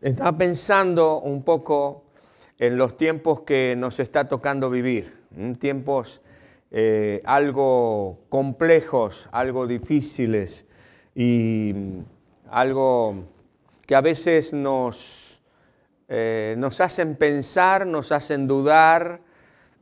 estaba 0.00 0.36
pensando 0.36 1.20
un 1.20 1.42
poco 1.42 2.04
en 2.58 2.76
los 2.76 2.96
tiempos 2.96 3.42
que 3.42 3.74
nos 3.76 4.00
está 4.00 4.28
tocando 4.28 4.70
vivir, 4.70 5.16
tiempos 5.58 6.20
eh, 6.70 7.22
algo 7.24 8.20
complejos, 8.28 9.28
algo 9.32 9.66
difíciles 9.66 10.66
y 11.14 11.74
algo 12.50 13.24
que 13.86 13.94
a 13.94 14.00
veces 14.00 14.52
nos, 14.52 15.40
eh, 16.08 16.54
nos 16.58 16.80
hacen 16.80 17.16
pensar, 17.16 17.86
nos 17.86 18.12
hacen 18.12 18.46
dudar, 18.46 19.20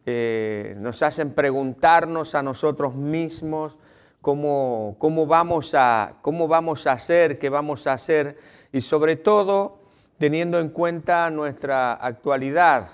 eh, 0.05 0.77
nos 0.79 1.03
hacen 1.03 1.35
preguntarnos 1.35 2.37
a 2.37 2.43
nosotros 2.43 2.95
mismos 2.95 3.77
cómo, 4.21 4.95
cómo, 4.99 5.27
vamos 5.27 5.75
a, 5.75 6.19
cómo 6.23 6.47
vamos 6.47 6.87
a 6.87 6.93
hacer, 6.93 7.39
qué 7.39 7.49
vamos 7.49 7.87
a 7.87 7.95
hacer. 7.95 8.39
Y 8.71 8.81
sobre 8.81 9.17
todo 9.17 9.86
teniendo 10.19 10.59
en 10.59 10.71
cuenta 10.71 11.31
nuestra 11.31 11.95
actualidad, 11.95 12.89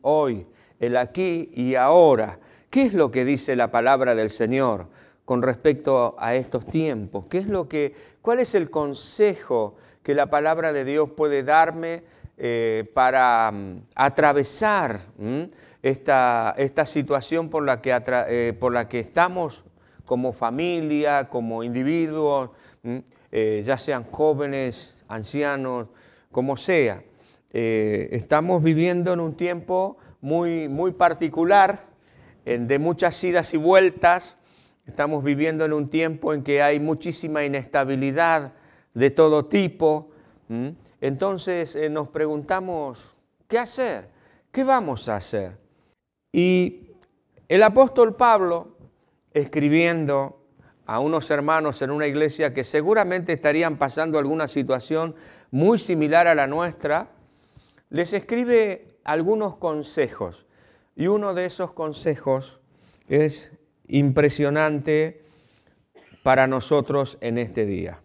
hoy, 0.00 0.46
el 0.80 0.96
aquí 0.96 1.50
y 1.54 1.74
ahora. 1.74 2.38
¿Qué 2.70 2.82
es 2.82 2.94
lo 2.94 3.10
que 3.10 3.24
dice 3.24 3.54
la 3.54 3.70
palabra 3.70 4.14
del 4.14 4.30
Señor 4.30 4.88
con 5.24 5.42
respecto 5.42 6.16
a 6.18 6.34
estos 6.34 6.66
tiempos? 6.66 7.26
¿Qué 7.28 7.38
es 7.38 7.46
lo 7.46 7.68
que, 7.68 7.94
¿Cuál 8.20 8.40
es 8.40 8.54
el 8.54 8.70
consejo 8.70 9.76
que 10.02 10.14
la 10.14 10.26
palabra 10.30 10.72
de 10.72 10.84
Dios 10.84 11.10
puede 11.10 11.42
darme 11.42 12.02
eh, 12.38 12.90
para 12.94 13.52
mm, 13.52 13.82
atravesar 13.94 15.00
esta, 15.82 16.54
esta, 16.56 16.86
situación 16.86 17.50
por 17.50 17.62
la, 17.64 17.80
que 17.80 17.94
eh, 18.28 18.56
por 18.58 18.72
la 18.72 18.88
que 18.88 19.00
estamos 19.00 19.64
como 20.04 20.32
familia, 20.32 21.28
como 21.28 21.62
individuos, 21.62 22.50
eh, 23.30 23.62
ya 23.64 23.78
sean 23.78 24.04
jóvenes, 24.04 25.04
ancianos, 25.08 25.88
como 26.32 26.56
sea. 26.56 27.04
estamos 27.52 28.62
viviendo 28.62 29.12
en 29.12 29.20
un 29.20 29.34
tiempo 29.36 29.98
muy, 30.20 30.68
muy 30.68 30.92
particular, 30.92 31.80
de 32.44 32.78
muchas 32.78 33.22
idas 33.22 33.54
y 33.54 33.58
vueltas. 33.58 34.38
Estamos 34.86 35.22
viviendo 35.22 35.64
en 35.64 35.72
un 35.72 35.88
tiempo 35.88 36.34
en 36.34 36.42
que 36.42 36.60
hay 36.62 36.80
muchísima 36.80 37.44
inestabilidad 37.44 38.52
de 38.94 39.10
todo 39.10 39.46
tipo. 39.46 40.10
Entonces 41.00 41.76
eh, 41.76 41.88
nos 41.88 42.08
preguntamos, 42.08 43.16
¿qué 43.48 43.58
hacer? 43.58 44.08
¿Qué 44.50 44.64
vamos 44.64 45.08
a 45.08 45.16
hacer? 45.16 45.58
Y 46.32 46.90
el 47.48 47.62
apóstol 47.62 48.14
Pablo, 48.16 48.76
escribiendo 49.32 50.41
a 50.92 51.00
unos 51.00 51.30
hermanos 51.30 51.80
en 51.80 51.90
una 51.90 52.06
iglesia 52.06 52.52
que 52.52 52.64
seguramente 52.64 53.32
estarían 53.32 53.78
pasando 53.78 54.18
alguna 54.18 54.46
situación 54.46 55.14
muy 55.50 55.78
similar 55.78 56.26
a 56.26 56.34
la 56.34 56.46
nuestra, 56.46 57.08
les 57.88 58.12
escribe 58.12 58.88
algunos 59.02 59.56
consejos. 59.56 60.44
Y 60.94 61.06
uno 61.06 61.32
de 61.32 61.46
esos 61.46 61.72
consejos 61.72 62.60
es 63.08 63.52
impresionante 63.88 65.24
para 66.22 66.46
nosotros 66.46 67.16
en 67.22 67.38
este 67.38 67.64
día. 67.64 68.02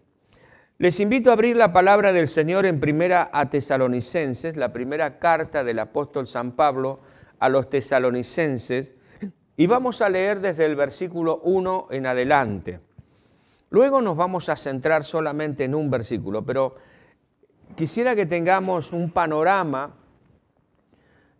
Les 0.77 1.02
invito 1.02 1.30
a 1.30 1.33
abrir 1.33 1.58
la 1.58 1.73
palabra 1.73 2.13
del 2.13 2.30
Señor 2.30 2.65
en 2.65 2.80
primera 2.80 3.30
a 3.33 3.49
Tesalonicenses, 3.49 4.55
la 4.55 4.71
primera 4.71 5.19
carta 5.19 5.65
del 5.65 5.80
apóstol 5.80 6.25
San 6.25 6.53
Pablo 6.53 7.02
a 7.38 7.49
los 7.49 7.69
tesalonicenses, 7.69 8.93
y 9.58 9.66
vamos 9.66 10.02
a 10.02 10.09
leer 10.09 10.39
desde 10.39 10.66
el 10.66 10.75
versículo 10.75 11.41
1 11.44 11.88
en 11.89 12.05
adelante. 12.05 12.80
Luego 13.72 14.02
nos 14.02 14.16
vamos 14.16 14.49
a 14.49 14.55
centrar 14.55 15.03
solamente 15.03 15.64
en 15.64 15.73
un 15.73 15.89
versículo, 15.89 16.45
pero 16.45 16.75
quisiera 17.75 18.16
que 18.16 18.27
tengamos 18.27 18.94
un 18.94 19.09
panorama 19.09 19.95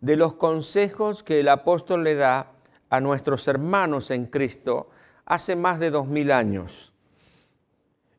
de 0.00 0.16
los 0.16 0.34
consejos 0.34 1.22
que 1.22 1.40
el 1.40 1.48
apóstol 1.48 2.02
le 2.02 2.16
da 2.16 2.52
a 2.90 3.00
nuestros 3.00 3.46
hermanos 3.46 4.10
en 4.10 4.26
Cristo 4.26 4.90
hace 5.24 5.54
más 5.54 5.78
de 5.78 5.90
dos 5.90 6.08
mil 6.08 6.32
años. 6.32 6.92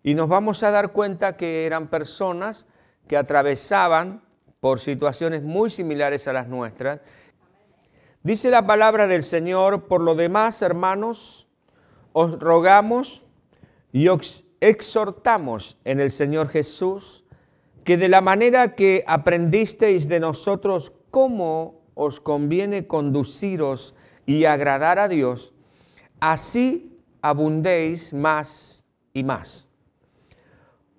Y 0.02 0.14
nos 0.14 0.30
vamos 0.30 0.64
a 0.64 0.72
dar 0.72 0.94
cuenta 0.94 1.36
que 1.36 1.66
eran 1.66 1.88
personas 1.88 2.66
que 3.08 3.18
atravesaban 3.18 4.22
por 4.62 4.80
situaciones 4.80 5.44
muy 5.44 5.70
similares 5.70 6.28
a 6.28 6.34
las 6.34 6.48
nuestras. 6.48 7.02
Dice 8.22 8.50
la 8.50 8.68
palabra 8.68 9.08
del 9.08 9.24
Señor, 9.24 9.88
por 9.88 10.02
lo 10.02 10.14
demás, 10.14 10.62
hermanos, 10.62 11.48
os 12.12 12.38
rogamos 12.38 13.24
y 13.94 14.10
os 14.10 14.44
exhortamos 14.60 15.78
en 15.86 16.02
el 16.02 16.12
Señor 16.12 16.50
Jesús, 16.50 17.24
que 17.86 17.96
de 17.96 18.10
la 18.10 18.20
manera 18.20 18.76
que 18.76 19.06
aprendisteis 19.08 20.10
de 20.10 20.20
nosotros 20.20 20.92
cómo 21.12 21.82
os 21.94 22.20
conviene 22.20 22.88
conduciros 22.88 23.96
y 24.26 24.44
agradar 24.44 25.00
a 25.00 25.08
Dios, 25.08 25.54
así 26.20 27.00
abundéis 27.22 28.14
más 28.14 28.86
y 29.14 29.24
más. 29.24 29.70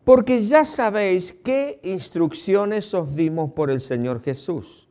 Porque 0.05 0.41
ya 0.41 0.65
sabéis 0.65 1.35
qué 1.35 1.81
instrucciones 1.85 2.95
os 2.95 3.15
dimos 3.15 3.53
por 3.53 3.71
el 3.71 3.81
Señor 3.81 4.23
Jesús. 4.23 4.90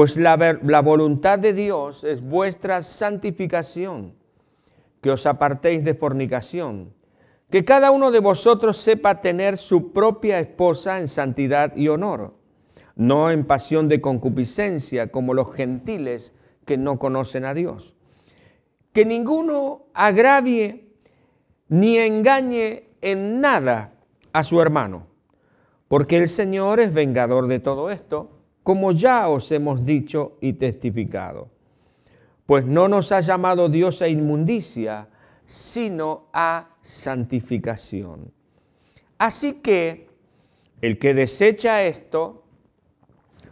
Pues 0.00 0.16
la, 0.16 0.58
la 0.62 0.80
voluntad 0.80 1.38
de 1.38 1.52
Dios 1.52 2.04
es 2.04 2.22
vuestra 2.22 2.80
santificación, 2.80 4.14
que 5.02 5.10
os 5.10 5.26
apartéis 5.26 5.84
de 5.84 5.92
fornicación, 5.92 6.94
que 7.50 7.66
cada 7.66 7.90
uno 7.90 8.10
de 8.10 8.20
vosotros 8.20 8.78
sepa 8.78 9.20
tener 9.20 9.58
su 9.58 9.92
propia 9.92 10.40
esposa 10.40 11.00
en 11.00 11.06
santidad 11.06 11.76
y 11.76 11.88
honor 11.88 12.32
no 12.96 13.30
en 13.30 13.44
pasión 13.44 13.88
de 13.88 14.00
concupiscencia 14.00 15.10
como 15.10 15.34
los 15.34 15.52
gentiles 15.52 16.34
que 16.64 16.78
no 16.78 16.98
conocen 16.98 17.44
a 17.44 17.52
Dios. 17.52 17.94
Que 18.94 19.04
ninguno 19.04 19.84
agravie 19.92 20.94
ni 21.68 21.98
engañe 21.98 22.88
en 23.02 23.42
nada 23.42 23.92
a 24.32 24.44
su 24.44 24.62
hermano, 24.62 25.08
porque 25.88 26.16
el 26.16 26.26
Señor 26.26 26.80
es 26.80 26.94
vengador 26.94 27.48
de 27.48 27.58
todo 27.58 27.90
esto, 27.90 28.39
como 28.70 28.92
ya 28.92 29.28
os 29.28 29.50
hemos 29.50 29.84
dicho 29.84 30.36
y 30.40 30.52
testificado. 30.52 31.50
Pues 32.46 32.64
no 32.64 32.86
nos 32.86 33.10
ha 33.10 33.18
llamado 33.18 33.68
Dios 33.68 34.00
a 34.00 34.06
inmundicia, 34.06 35.08
sino 35.44 36.28
a 36.32 36.76
santificación. 36.80 38.32
Así 39.18 39.54
que 39.54 40.08
el 40.80 41.00
que 41.00 41.14
desecha 41.14 41.82
esto, 41.82 42.44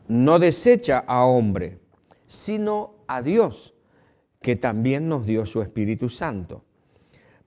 no 0.07 0.39
desecha 0.39 1.01
a 1.05 1.25
hombre, 1.25 1.81
sino 2.29 2.95
a 3.09 3.21
Dios, 3.21 3.75
que 4.41 4.55
también 4.55 5.09
nos 5.09 5.27
dio 5.27 5.47
su 5.47 5.63
Espíritu 5.63 6.09
Santo. 6.09 6.63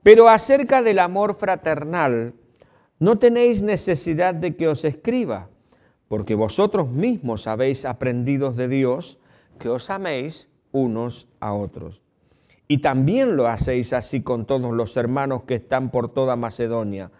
Pero 0.03 0.27
acerca 0.27 0.81
del 0.81 0.99
amor 0.99 1.35
fraternal, 1.35 2.33
no 2.99 3.17
tenéis 3.17 3.61
necesidad 3.61 4.35
de 4.35 4.57
que 4.57 4.67
os 4.67 4.83
escriba, 4.83 5.50
porque 6.11 6.35
vosotros 6.35 6.89
mismos 6.89 7.47
habéis 7.47 7.85
aprendido 7.85 8.51
de 8.51 8.67
Dios 8.67 9.17
que 9.57 9.69
os 9.69 9.89
améis 9.89 10.49
unos 10.73 11.29
a 11.39 11.53
otros. 11.53 12.01
Y 12.67 12.79
también 12.79 13.37
lo 13.37 13.47
hacéis 13.47 13.93
así 13.93 14.21
con 14.21 14.45
todos 14.45 14.73
los 14.73 14.97
hermanos 14.97 15.43
que 15.43 15.55
están 15.55 15.89
por 15.89 16.09
toda 16.09 16.35
Macedonia. 16.35 17.11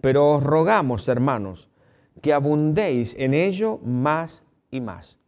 Pero 0.00 0.28
os 0.28 0.42
rogamos, 0.42 1.06
hermanos, 1.06 1.68
que 2.20 2.32
abundéis 2.32 3.14
en 3.16 3.32
ello 3.32 3.78
más 3.84 4.42
y 4.72 4.80
más. 4.80 5.20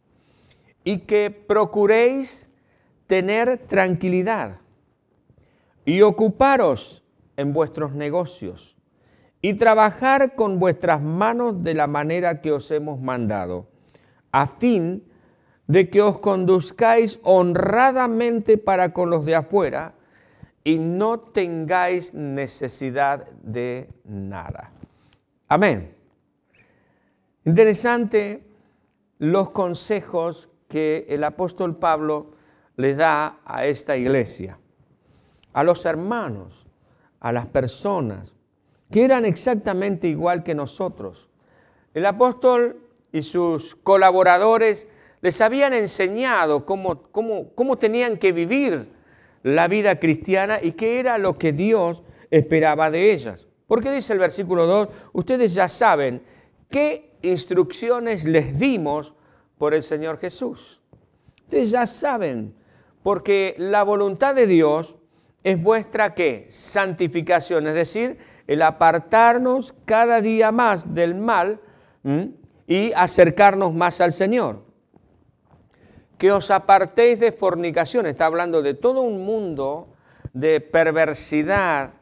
Y 0.83 0.97
que 1.07 1.31
procuréis 1.31 2.49
tener 3.07 3.59
tranquilidad 3.59 4.59
y 5.85 6.01
ocuparos 6.01 7.05
en 7.37 7.53
vuestros 7.53 7.93
negocios 7.93 8.74
y 9.45 9.53
trabajar 9.53 10.33
con 10.33 10.57
vuestras 10.57 11.03
manos 11.03 11.61
de 11.61 11.75
la 11.75 11.85
manera 11.85 12.41
que 12.41 12.51
os 12.51 12.71
hemos 12.71 12.99
mandado, 12.99 13.67
a 14.31 14.47
fin 14.47 15.03
de 15.67 15.87
que 15.91 16.01
os 16.01 16.19
conduzcáis 16.19 17.19
honradamente 17.21 18.57
para 18.57 18.91
con 18.91 19.11
los 19.11 19.23
de 19.23 19.35
afuera 19.35 19.93
y 20.63 20.79
no 20.79 21.19
tengáis 21.19 22.15
necesidad 22.15 23.27
de 23.43 23.87
nada. 24.03 24.71
Amén. 25.47 25.95
Interesante 27.43 28.47
los 29.19 29.51
consejos 29.51 30.49
que 30.67 31.05
el 31.07 31.23
apóstol 31.23 31.77
Pablo 31.77 32.31
le 32.77 32.95
da 32.95 33.41
a 33.45 33.67
esta 33.67 33.95
iglesia, 33.95 34.57
a 35.53 35.63
los 35.63 35.85
hermanos, 35.85 36.65
a 37.19 37.31
las 37.31 37.45
personas, 37.47 38.35
que 38.91 39.03
eran 39.03 39.25
exactamente 39.25 40.07
igual 40.07 40.43
que 40.43 40.55
nosotros. 40.55 41.29
El 41.93 42.05
apóstol 42.05 42.81
y 43.11 43.21
sus 43.21 43.75
colaboradores 43.75 44.87
les 45.21 45.41
habían 45.41 45.73
enseñado 45.73 46.65
cómo, 46.65 47.03
cómo, 47.11 47.49
cómo 47.55 47.77
tenían 47.77 48.17
que 48.17 48.31
vivir 48.31 48.89
la 49.43 49.67
vida 49.67 49.99
cristiana 49.99 50.59
y 50.61 50.73
qué 50.73 50.99
era 50.99 51.17
lo 51.17 51.37
que 51.37 51.53
Dios 51.53 52.03
esperaba 52.31 52.91
de 52.91 53.13
ellas. 53.13 53.47
Porque 53.67 53.91
dice 53.91 54.13
el 54.13 54.19
versículo 54.19 54.67
2, 54.67 54.89
ustedes 55.13 55.53
ya 55.53 55.69
saben 55.69 56.21
qué 56.69 57.17
instrucciones 57.21 58.25
les 58.25 58.59
dimos 58.59 59.15
por 59.57 59.73
el 59.73 59.83
Señor 59.83 60.19
Jesús. 60.19 60.81
Ustedes 61.43 61.71
ya 61.71 61.87
saben, 61.87 62.55
porque 63.03 63.55
la 63.57 63.83
voluntad 63.83 64.35
de 64.35 64.47
Dios 64.47 64.97
es 65.45 65.61
vuestra 65.61 66.15
qué? 66.15 66.47
Santificación, 66.49 67.67
es 67.67 67.75
decir, 67.75 68.17
el 68.47 68.63
apartarnos 68.63 69.75
cada 69.85 70.19
día 70.19 70.51
más 70.51 70.95
del 70.95 71.13
mal 71.13 71.59
y 72.65 72.91
acercarnos 72.93 73.71
más 73.71 74.01
al 74.01 74.11
Señor. 74.11 74.63
Que 76.17 76.31
os 76.31 76.49
apartéis 76.49 77.19
de 77.19 77.31
fornicación, 77.31 78.07
está 78.07 78.25
hablando 78.25 78.63
de 78.63 78.73
todo 78.73 79.01
un 79.01 79.23
mundo 79.23 79.93
de 80.33 80.61
perversidad 80.61 81.93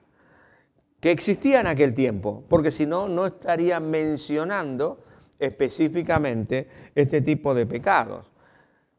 que 1.02 1.12
existía 1.12 1.60
en 1.60 1.68
aquel 1.68 1.94
tiempo, 1.94 2.46
porque 2.48 2.72
si 2.72 2.86
no, 2.86 3.10
no 3.10 3.26
estaría 3.26 3.82
mencionando 3.82 5.04
específicamente 5.38 6.70
este 6.96 7.22
tipo 7.22 7.54
de 7.54 7.66
pecados. 7.66 8.33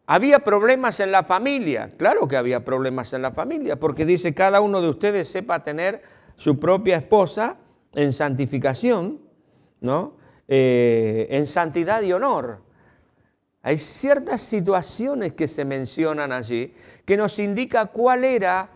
Había 0.07 0.41
problemas 0.41 1.01
en 1.01 1.11
la 1.11 1.25
familia, 1.25 1.93
claro 1.97 2.29
que 2.29 2.37
había 2.37 2.65
problemas 2.65 3.13
en 3.15 3.23
la 3.23 3.31
familia, 3.31 3.77
porque 3.77 4.05
dice 4.05 4.35
cada 4.35 4.61
uno 4.61 4.83
de 4.83 4.89
ustedes 4.91 5.29
sepa 5.29 5.63
tener 5.63 6.03
su 6.37 6.59
propia 6.59 6.97
esposa 6.97 7.57
en 7.95 8.13
santificación, 8.13 9.21
¿no? 9.81 10.15
Eh, 10.47 11.27
en 11.31 11.47
santidad 11.47 12.03
y 12.03 12.13
honor. 12.13 12.61
Hay 13.63 13.79
ciertas 13.79 14.43
situaciones 14.43 15.33
que 15.33 15.49
se 15.49 15.65
mencionan 15.65 16.33
allí 16.33 16.75
que 17.07 17.17
nos 17.17 17.39
indica 17.39 17.87
cuál 17.87 18.25
era 18.25 18.69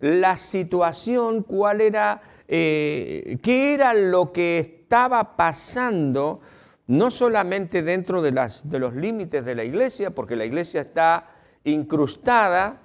la 0.00 0.36
situación, 0.36 1.44
cuál 1.44 1.80
era, 1.80 2.20
eh, 2.46 3.38
qué 3.42 3.72
era 3.72 3.94
lo 3.94 4.32
que 4.32 4.58
estaba 4.58 5.34
pasando 5.34 6.40
no 6.88 7.10
solamente 7.10 7.82
dentro 7.82 8.22
de, 8.22 8.32
las, 8.32 8.68
de 8.68 8.78
los 8.78 8.94
límites 8.94 9.44
de 9.44 9.54
la 9.54 9.62
iglesia, 9.62 10.10
porque 10.10 10.36
la 10.36 10.46
iglesia 10.46 10.80
está 10.80 11.28
incrustada, 11.64 12.80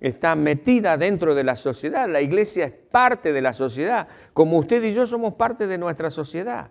está 0.00 0.34
metida 0.34 0.96
dentro 0.96 1.36
de 1.36 1.44
la 1.44 1.54
sociedad, 1.54 2.08
la 2.08 2.20
iglesia 2.20 2.64
es 2.64 2.72
parte 2.72 3.32
de 3.32 3.40
la 3.40 3.52
sociedad, 3.52 4.08
como 4.34 4.58
usted 4.58 4.82
y 4.82 4.92
yo 4.92 5.06
somos 5.06 5.34
parte 5.34 5.68
de 5.68 5.78
nuestra 5.78 6.10
sociedad. 6.10 6.70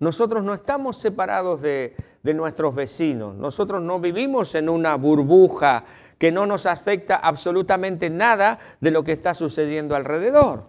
Nosotros 0.00 0.42
no 0.42 0.52
estamos 0.52 0.98
separados 0.98 1.62
de, 1.62 1.94
de 2.24 2.34
nuestros 2.34 2.74
vecinos, 2.74 3.36
nosotros 3.36 3.80
no 3.80 4.00
vivimos 4.00 4.56
en 4.56 4.68
una 4.68 4.96
burbuja 4.96 5.84
que 6.18 6.32
no 6.32 6.44
nos 6.44 6.66
afecta 6.66 7.16
absolutamente 7.16 8.10
nada 8.10 8.58
de 8.80 8.90
lo 8.90 9.04
que 9.04 9.12
está 9.12 9.32
sucediendo 9.32 9.94
alrededor. 9.94 10.66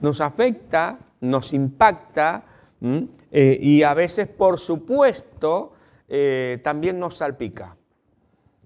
Nos 0.00 0.20
afecta, 0.20 0.98
nos 1.20 1.52
impacta, 1.52 2.42
eh, 2.80 3.58
y 3.60 3.82
a 3.82 3.94
veces, 3.94 4.28
por 4.28 4.58
supuesto, 4.58 5.72
eh, 6.08 6.60
también 6.62 6.98
nos 6.98 7.16
salpica. 7.16 7.76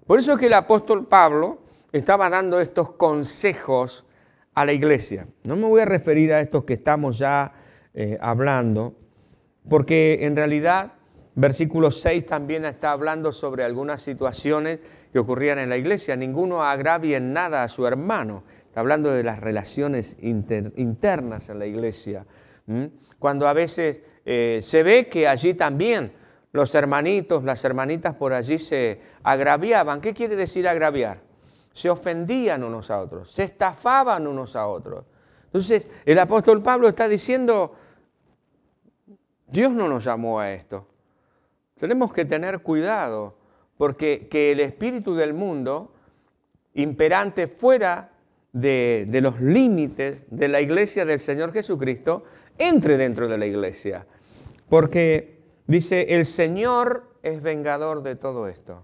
Por 0.07 0.19
eso 0.19 0.33
es 0.33 0.39
que 0.39 0.47
el 0.47 0.55
apóstol 0.55 1.07
Pablo 1.07 1.59
estaba 1.93 2.29
dando 2.29 2.61
estos 2.61 2.93
consejos 2.93 4.07
a 4.55 4.65
la 4.65 4.73
iglesia. 4.73 5.29
No 5.45 5.57
me 5.57 5.67
voy 5.67 5.81
a 5.83 5.85
referir 5.85 6.33
a 6.33 6.41
estos 6.41 6.65
que 6.65 6.75
estamos 6.75 7.19
ya 7.19 7.53
eh, 7.95 8.19
hablando, 8.21 8.95
porque 9.69 10.19
en 10.23 10.35
realidad 10.35 10.95
versículo 11.35 11.93
6 11.93 12.27
también 12.27 12.65
está 12.65 12.91
hablando 12.91 13.31
sobre 13.31 13.63
algunas 13.63 14.03
situaciones 14.03 14.81
que 15.13 15.19
ocurrían 15.21 15.59
en 15.59 15.69
la 15.69 15.77
iglesia. 15.77 16.17
Ninguno 16.17 16.65
agravie 16.65 17.17
en 17.17 17.33
nada 17.33 17.63
a 17.63 17.69
su 17.69 17.87
hermano. 17.87 18.43
Está 18.67 18.81
hablando 18.81 19.11
de 19.11 19.23
las 19.23 19.41
relaciones 19.41 20.17
internas 20.21 21.49
en 21.49 21.59
la 21.61 21.67
iglesia 21.67 22.27
cuando 23.19 23.49
a 23.49 23.53
veces 23.53 24.03
eh, 24.25 24.61
se 24.63 24.83
ve 24.83 25.09
que 25.09 25.27
allí 25.27 25.55
también 25.55 26.13
los 26.53 26.75
hermanitos, 26.75 27.45
las 27.45 27.65
hermanitas 27.65 28.15
por 28.15 28.33
allí 28.33 28.59
se 28.59 29.01
agraviaban. 29.23 30.01
¿Qué 30.01 30.15
quiere 30.15 30.37
decir 30.37 30.69
agraviar? 30.69 31.21
Se 31.73 31.89
ofendían 31.89 32.65
unos 32.65 32.91
a 32.91 33.01
otros, 33.01 33.31
se 33.31 33.45
estafaban 33.45 34.27
unos 34.27 34.57
a 34.57 34.67
otros. 34.67 35.05
Entonces, 35.47 35.89
el 36.05 36.19
apóstol 36.19 36.63
Pablo 36.63 36.89
está 36.89 37.09
diciendo, 37.09 37.75
Dios 39.47 39.73
no 39.73 39.89
nos 39.89 40.05
llamó 40.05 40.41
a 40.41 40.53
esto. 40.53 40.87
Tenemos 41.79 42.13
que 42.13 42.25
tener 42.25 42.61
cuidado, 42.61 43.39
porque 43.77 44.29
que 44.29 44.53
el 44.53 44.61
espíritu 44.61 45.15
del 45.15 45.33
mundo, 45.33 45.95
imperante 46.75 47.47
fuera 47.47 48.11
de 48.53 49.21
los 49.23 49.41
límites 49.41 50.27
de 50.31 50.49
la 50.49 50.61
iglesia 50.61 51.05
del 51.05 51.21
Señor 51.21 51.53
Jesucristo, 51.53 52.25
entre 52.59 52.97
dentro 52.97 53.29
de 53.29 53.39
la 53.39 53.47
iglesia. 53.47 54.07
Porque 54.69 55.41
dice, 55.67 56.15
el 56.15 56.27
Señor 56.27 57.09
es 57.23 57.43
vengador 57.43 58.03
de 58.03 58.17
todo 58.17 58.49
esto. 58.49 58.83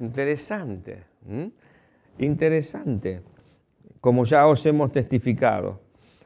Interesante, 0.00 1.04
interesante, 2.18 3.22
como 4.00 4.24
ya 4.24 4.46
os 4.46 4.64
hemos 4.66 4.92
testificado. 4.92 5.80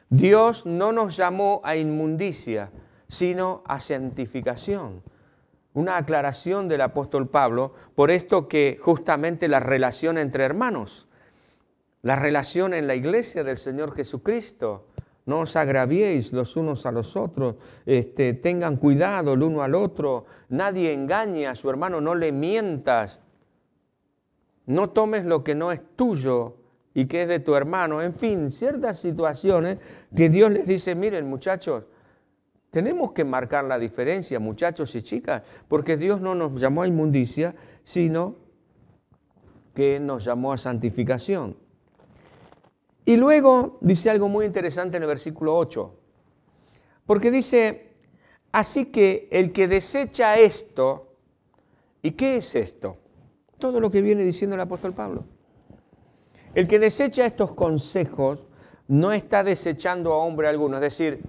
Dios 0.09 0.67
no 0.67 0.91
nos 0.91 1.17
llamó 1.17 1.59
a 1.63 1.75
inmundicia, 1.75 2.71
sino 3.07 3.63
a 3.65 3.79
santificación. 3.79 5.01
Una 5.73 5.97
aclaración 5.97 6.67
del 6.67 6.81
apóstol 6.81 7.29
Pablo, 7.29 7.73
por 7.95 8.11
esto 8.11 8.47
que 8.47 8.77
justamente 8.79 9.47
la 9.47 9.59
relación 9.59 10.19
entre 10.19 10.43
hermanos, 10.43 11.07
la 12.03 12.15
relación 12.15 12.75
en 12.75 12.85
la 12.85 12.93
iglesia 12.93 13.43
del 13.43 13.57
Señor 13.57 13.95
Jesucristo, 13.95 14.87
no 15.25 15.39
os 15.41 15.55
agraviéis 15.55 16.33
los 16.33 16.55
unos 16.57 16.85
a 16.85 16.91
los 16.91 17.15
otros, 17.15 17.55
este, 17.85 18.33
tengan 18.33 18.77
cuidado 18.77 19.33
el 19.33 19.43
uno 19.43 19.61
al 19.61 19.75
otro, 19.75 20.25
nadie 20.49 20.93
engañe 20.93 21.47
a 21.47 21.55
su 21.55 21.69
hermano, 21.69 22.01
no 22.01 22.13
le 22.15 22.31
mientas, 22.31 23.19
no 24.65 24.89
tomes 24.89 25.25
lo 25.25 25.43
que 25.43 25.55
no 25.55 25.71
es 25.71 25.81
tuyo 25.95 26.57
y 26.93 27.05
que 27.05 27.23
es 27.23 27.27
de 27.27 27.39
tu 27.39 27.55
hermano, 27.55 28.01
en 28.01 28.13
fin, 28.13 28.51
ciertas 28.51 28.99
situaciones 28.99 29.77
que 30.15 30.29
Dios 30.29 30.51
les 30.51 30.67
dice, 30.67 30.95
miren 30.95 31.29
muchachos, 31.29 31.85
tenemos 32.69 33.11
que 33.11 33.23
marcar 33.23 33.65
la 33.65 33.77
diferencia, 33.77 34.39
muchachos 34.39 34.95
y 34.95 35.01
chicas, 35.01 35.43
porque 35.67 35.95
Dios 35.95 36.19
no 36.21 36.35
nos 36.35 36.59
llamó 36.59 36.81
a 36.81 36.87
inmundicia, 36.87 37.55
sino 37.83 38.35
que 39.73 39.99
nos 39.99 40.25
llamó 40.25 40.53
a 40.53 40.57
santificación. 40.57 41.62
Y 43.05 43.17
luego 43.17 43.77
dice 43.81 44.09
algo 44.09 44.29
muy 44.29 44.45
interesante 44.45 44.97
en 44.97 45.03
el 45.03 45.07
versículo 45.07 45.57
8, 45.57 45.93
porque 47.05 47.31
dice, 47.31 47.95
así 48.51 48.91
que 48.91 49.27
el 49.31 49.51
que 49.51 49.67
desecha 49.67 50.35
esto, 50.35 51.15
¿y 52.01 52.11
qué 52.11 52.37
es 52.37 52.55
esto? 52.55 52.97
Todo 53.59 53.79
lo 53.79 53.91
que 53.91 54.01
viene 54.01 54.23
diciendo 54.23 54.55
el 54.55 54.61
apóstol 54.61 54.93
Pablo. 54.93 55.25
El 56.53 56.67
que 56.67 56.79
desecha 56.79 57.25
estos 57.25 57.53
consejos 57.53 58.45
no 58.87 59.11
está 59.11 59.43
desechando 59.43 60.13
a 60.13 60.17
hombre 60.17 60.47
alguno, 60.47 60.77
es 60.77 60.81
decir, 60.81 61.21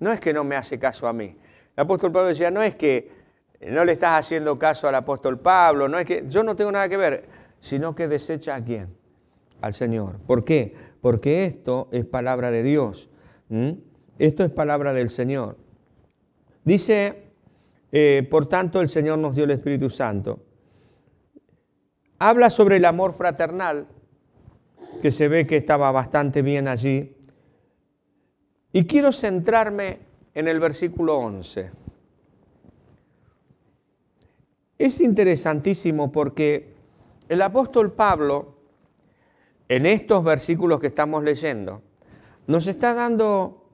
no 0.00 0.10
es 0.10 0.20
que 0.20 0.32
no 0.32 0.42
me 0.42 0.56
hace 0.56 0.78
caso 0.78 1.06
a 1.06 1.12
mí. 1.12 1.36
El 1.76 1.82
apóstol 1.82 2.10
Pablo 2.10 2.28
decía, 2.28 2.50
no 2.50 2.62
es 2.62 2.74
que 2.74 3.10
no 3.68 3.84
le 3.84 3.92
estás 3.92 4.18
haciendo 4.18 4.58
caso 4.58 4.88
al 4.88 4.94
apóstol 4.94 5.38
Pablo, 5.38 5.88
no 5.88 5.98
es 5.98 6.06
que 6.06 6.24
yo 6.26 6.42
no 6.42 6.56
tengo 6.56 6.72
nada 6.72 6.88
que 6.88 6.96
ver, 6.96 7.28
sino 7.60 7.94
que 7.94 8.08
desecha 8.08 8.54
a 8.54 8.64
quién? 8.64 8.96
Al 9.60 9.74
Señor. 9.74 10.18
¿Por 10.26 10.44
qué? 10.44 10.74
Porque 11.00 11.44
esto 11.44 11.88
es 11.92 12.06
palabra 12.06 12.50
de 12.50 12.62
Dios. 12.62 13.08
Esto 14.18 14.44
es 14.44 14.52
palabra 14.52 14.92
del 14.92 15.08
Señor. 15.08 15.56
Dice, 16.64 17.30
eh, 17.90 18.26
por 18.30 18.46
tanto, 18.46 18.80
el 18.80 18.88
Señor 18.88 19.18
nos 19.18 19.34
dio 19.34 19.44
el 19.44 19.50
Espíritu 19.50 19.88
Santo. 19.90 20.40
Habla 22.18 22.50
sobre 22.50 22.76
el 22.76 22.84
amor 22.84 23.14
fraternal, 23.14 23.86
que 25.00 25.10
se 25.10 25.28
ve 25.28 25.46
que 25.46 25.56
estaba 25.56 25.90
bastante 25.90 26.42
bien 26.42 26.68
allí. 26.68 27.16
Y 28.72 28.84
quiero 28.84 29.10
centrarme 29.10 29.98
en 30.34 30.46
el 30.46 30.60
versículo 30.60 31.16
11. 31.18 31.70
Es 34.78 35.00
interesantísimo 35.00 36.12
porque 36.12 36.74
el 37.28 37.42
apóstol 37.42 37.92
Pablo 37.92 38.59
en 39.70 39.86
estos 39.86 40.24
versículos 40.24 40.80
que 40.80 40.88
estamos 40.88 41.22
leyendo, 41.22 41.80
nos 42.48 42.66
está 42.66 42.92
dando 42.92 43.68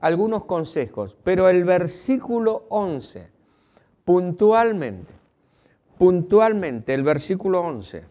algunos 0.00 0.44
consejos, 0.44 1.16
pero 1.22 1.48
el 1.48 1.62
versículo 1.62 2.66
11, 2.68 3.30
puntualmente, 4.04 5.14
puntualmente, 5.98 6.94
el 6.94 7.04
versículo 7.04 7.60
11, 7.60 8.02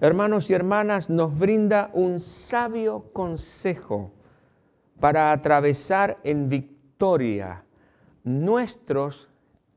hermanos 0.00 0.48
y 0.48 0.54
hermanas, 0.54 1.10
nos 1.10 1.36
brinda 1.36 1.90
un 1.92 2.20
sabio 2.20 3.12
consejo 3.12 4.12
para 5.00 5.32
atravesar 5.32 6.18
en 6.22 6.48
victoria 6.48 7.64
nuestros 8.22 9.28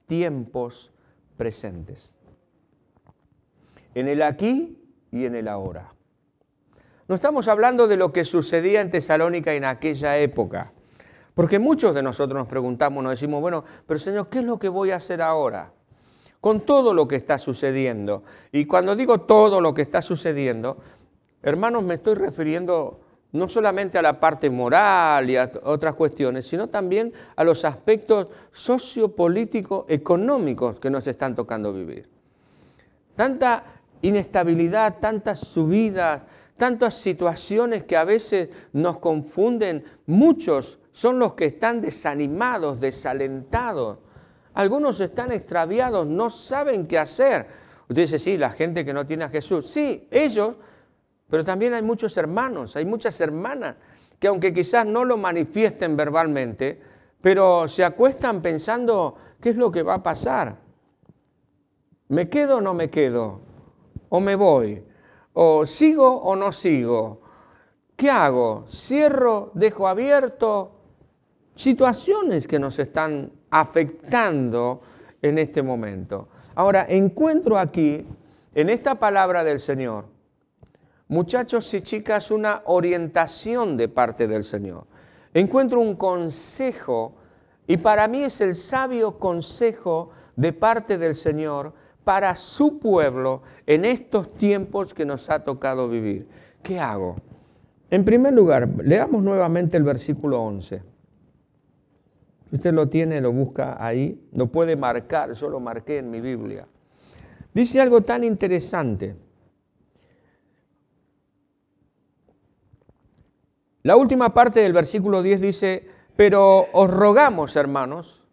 tiempos 0.06 0.92
presentes, 1.38 2.16
en 3.96 4.08
el 4.08 4.22
aquí 4.22 4.80
y 5.10 5.26
en 5.26 5.34
el 5.34 5.48
ahora. 5.48 5.95
No 7.08 7.16
estamos 7.16 7.48
hablando 7.48 7.88
de 7.88 7.98
lo 7.98 8.12
que 8.12 8.24
sucedía 8.24 8.82
en 8.82 8.90
Tesalónica 8.90 9.54
en 9.54 9.66
aquella 9.66 10.18
época, 10.18 10.72
Porque 11.36 11.60
muchos 11.60 11.94
de 11.94 12.02
nosotros 12.02 12.40
nos 12.40 12.48
preguntamos, 12.48 13.04
nos 13.04 13.12
decimos, 13.12 13.42
bueno, 13.42 13.64
pero 13.86 14.00
Señor, 14.00 14.30
¿qué 14.30 14.40
es 14.40 14.46
lo 14.46 14.58
que 14.58 14.70
voy 14.70 14.92
a 14.92 14.96
hacer 14.96 15.22
ahora? 15.22 15.74
Con 16.40 16.62
todo 16.62 16.94
lo 16.94 17.08
que 17.10 17.18
está 17.18 17.38
sucediendo. 17.38 18.24
Y 18.54 18.66
cuando 18.66 18.96
digo 18.96 19.20
todo 19.22 19.60
lo 19.60 19.74
que 19.74 19.82
está 19.82 20.02
sucediendo, 20.02 20.78
hermanos, 21.44 21.84
me 21.84 21.96
estoy 21.96 22.16
refiriendo 22.16 23.02
no 23.34 23.50
solamente 23.50 23.98
a 23.98 24.02
la 24.02 24.18
parte 24.18 24.50
moral 24.50 25.30
y 25.30 25.36
a 25.36 25.52
otras 25.64 25.96
cuestiones, 25.96 26.48
sino 26.48 26.68
también 26.68 27.12
a 27.36 27.44
los 27.44 27.66
aspectos 27.66 28.28
sociopolíticos, 28.54 29.86
económicos 29.90 30.80
que 30.80 30.90
nos 30.90 31.06
están 31.06 31.36
tocando 31.36 31.74
vivir. 31.74 32.08
Tanta 33.16 33.64
inestabilidad, 34.02 35.00
tantas 35.00 35.40
subidas, 35.40 36.22
tantas 36.58 36.96
situaciones 36.96 37.84
que 37.84 37.98
a 37.98 38.04
veces 38.04 38.50
nos 38.74 39.00
confunden. 39.00 39.84
Muchos 40.06 40.80
son 40.92 41.20
los 41.20 41.34
que 41.34 41.46
están 41.46 41.82
desanimados, 41.82 42.80
desalentados. 42.80 44.00
Algunos 44.54 45.00
están 45.00 45.32
extraviados, 45.32 46.08
no 46.08 46.30
saben 46.30 46.88
qué 46.88 46.98
hacer. 46.98 47.46
Usted 47.90 48.04
dice, 48.04 48.20
sí, 48.20 48.38
la 48.38 48.50
gente 48.52 48.86
que 48.86 48.94
no 48.94 49.06
tiene 49.06 49.26
a 49.26 49.30
Jesús. 49.30 49.70
Sí, 49.70 50.08
ellos 50.10 50.56
pero 51.30 51.44
también 51.44 51.74
hay 51.74 51.82
muchos 51.82 52.16
hermanos, 52.18 52.76
hay 52.76 52.86
muchas 52.86 53.20
hermanas 53.22 53.76
que 54.20 54.28
aunque 54.28 54.54
quizás 54.54 54.86
no 54.86 55.04
lo 55.04 55.18
manifiesten 55.18 55.98
verbalmente, 55.98 56.80
pero 57.22 57.68
se 57.68 57.84
acuestan 57.84 58.42
pensando 58.42 59.16
qué 59.42 59.50
es 59.50 59.56
lo 59.56 59.72
que 59.72 59.84
va 59.84 59.96
a 59.96 60.04
pasar. 60.04 60.58
¿Me 62.08 62.30
quedo 62.30 62.58
o 62.58 62.62
no 62.62 62.74
me 62.74 62.90
quedo? 62.90 63.42
¿O 64.10 64.20
me 64.20 64.36
voy? 64.36 64.84
¿O 65.38 65.66
sigo 65.66 66.08
o 66.22 66.36
no 66.36 66.52
sigo? 66.54 67.20
¿Qué 67.96 68.10
hago? 68.10 68.66
¿Cierro? 68.70 69.52
¿Dejo 69.54 69.86
abierto? 69.86 70.72
Situaciones 71.56 72.48
que 72.48 72.58
nos 72.58 72.80
están 72.80 73.32
afectando 73.50 74.82
en 75.22 75.38
este 75.38 75.62
momento. 75.62 76.30
Ahora, 76.56 76.86
encuentro 76.88 77.58
aquí, 77.58 78.06
en 78.54 78.70
esta 78.70 78.96
palabra 78.96 79.44
del 79.44 79.60
Señor, 79.60 80.06
muchachos 81.10 81.74
y 81.74 81.82
chicas, 81.82 82.32
una 82.32 82.62
orientación 82.66 83.76
de 83.76 83.90
parte 83.90 84.30
del 84.30 84.46
Señor. 84.46 84.86
Encuentro 85.34 85.82
un 85.82 85.96
consejo 85.96 87.14
y 87.68 87.76
para 87.76 88.08
mí 88.08 88.24
es 88.24 88.40
el 88.40 88.56
sabio 88.56 89.20
consejo 89.20 90.12
de 90.38 90.54
parte 90.54 90.98
del 90.98 91.14
Señor 91.14 91.74
para 92.06 92.36
su 92.36 92.80
pueblo 92.80 93.42
en 93.66 93.84
estos 93.84 94.34
tiempos 94.36 94.94
que 94.94 95.04
nos 95.04 95.30
ha 95.30 95.44
tocado 95.44 95.90
vivir. 95.90 96.28
¿Qué 96.64 96.80
hago? 96.80 97.18
En 97.90 98.06
primer 98.06 98.34
lugar, 98.34 98.70
leamos 98.84 99.22
nuevamente 99.22 99.76
el 99.76 99.84
versículo 99.84 100.42
11. 100.42 100.82
Si 102.50 102.56
usted 102.56 102.74
lo 102.74 102.88
tiene, 102.88 103.20
lo 103.20 103.34
busca 103.34 103.84
ahí, 103.84 104.30
lo 104.34 104.48
puede 104.48 104.76
marcar, 104.76 105.34
yo 105.34 105.50
lo 105.50 105.60
marqué 105.60 105.98
en 105.98 106.12
mi 106.12 106.22
Biblia. 106.22 106.68
Dice 107.54 107.82
algo 107.82 108.02
tan 108.02 108.24
interesante. 108.24 109.16
La 113.82 113.96
última 113.96 114.34
parte 114.34 114.60
del 114.60 114.74
versículo 114.74 115.22
10 115.24 115.42
dice, 115.42 115.88
pero 116.16 116.68
os 116.72 116.90
rogamos, 116.90 117.56
hermanos, 117.56 118.25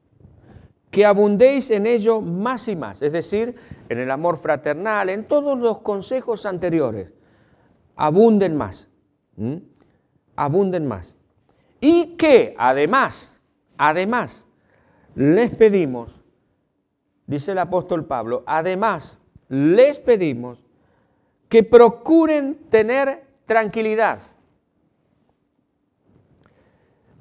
que 0.93 1.07
abundéis 1.07 1.71
en 1.71 1.87
ello 1.87 2.21
más 2.21 2.69
y 2.69 2.77
más, 2.77 3.01
es 3.01 3.13
decir, 3.13 3.57
en 3.89 3.99
el 3.99 4.11
amor 4.11 4.37
fraternal, 4.37 5.09
en 5.09 5.25
todos 5.25 5.59
los 5.59 5.79
consejos 5.79 6.45
anteriores. 6.45 7.09
Abunden 7.97 8.55
más, 8.59 8.91
abunden 10.37 10.87
más. 10.87 11.17
Y 11.81 12.15
que 12.17 12.55
además, 12.59 13.43
además, 13.79 14.47
les 15.15 15.55
pedimos, 15.55 16.11
dice 17.27 17.53
el 17.53 17.59
apóstol 17.59 18.05
Pablo, 18.05 18.43
además 18.47 19.19
les 19.49 19.99
pedimos 19.99 20.63
que 21.49 21.63
procuren 21.63 22.67
tener 22.69 23.25
tranquilidad 23.47 24.19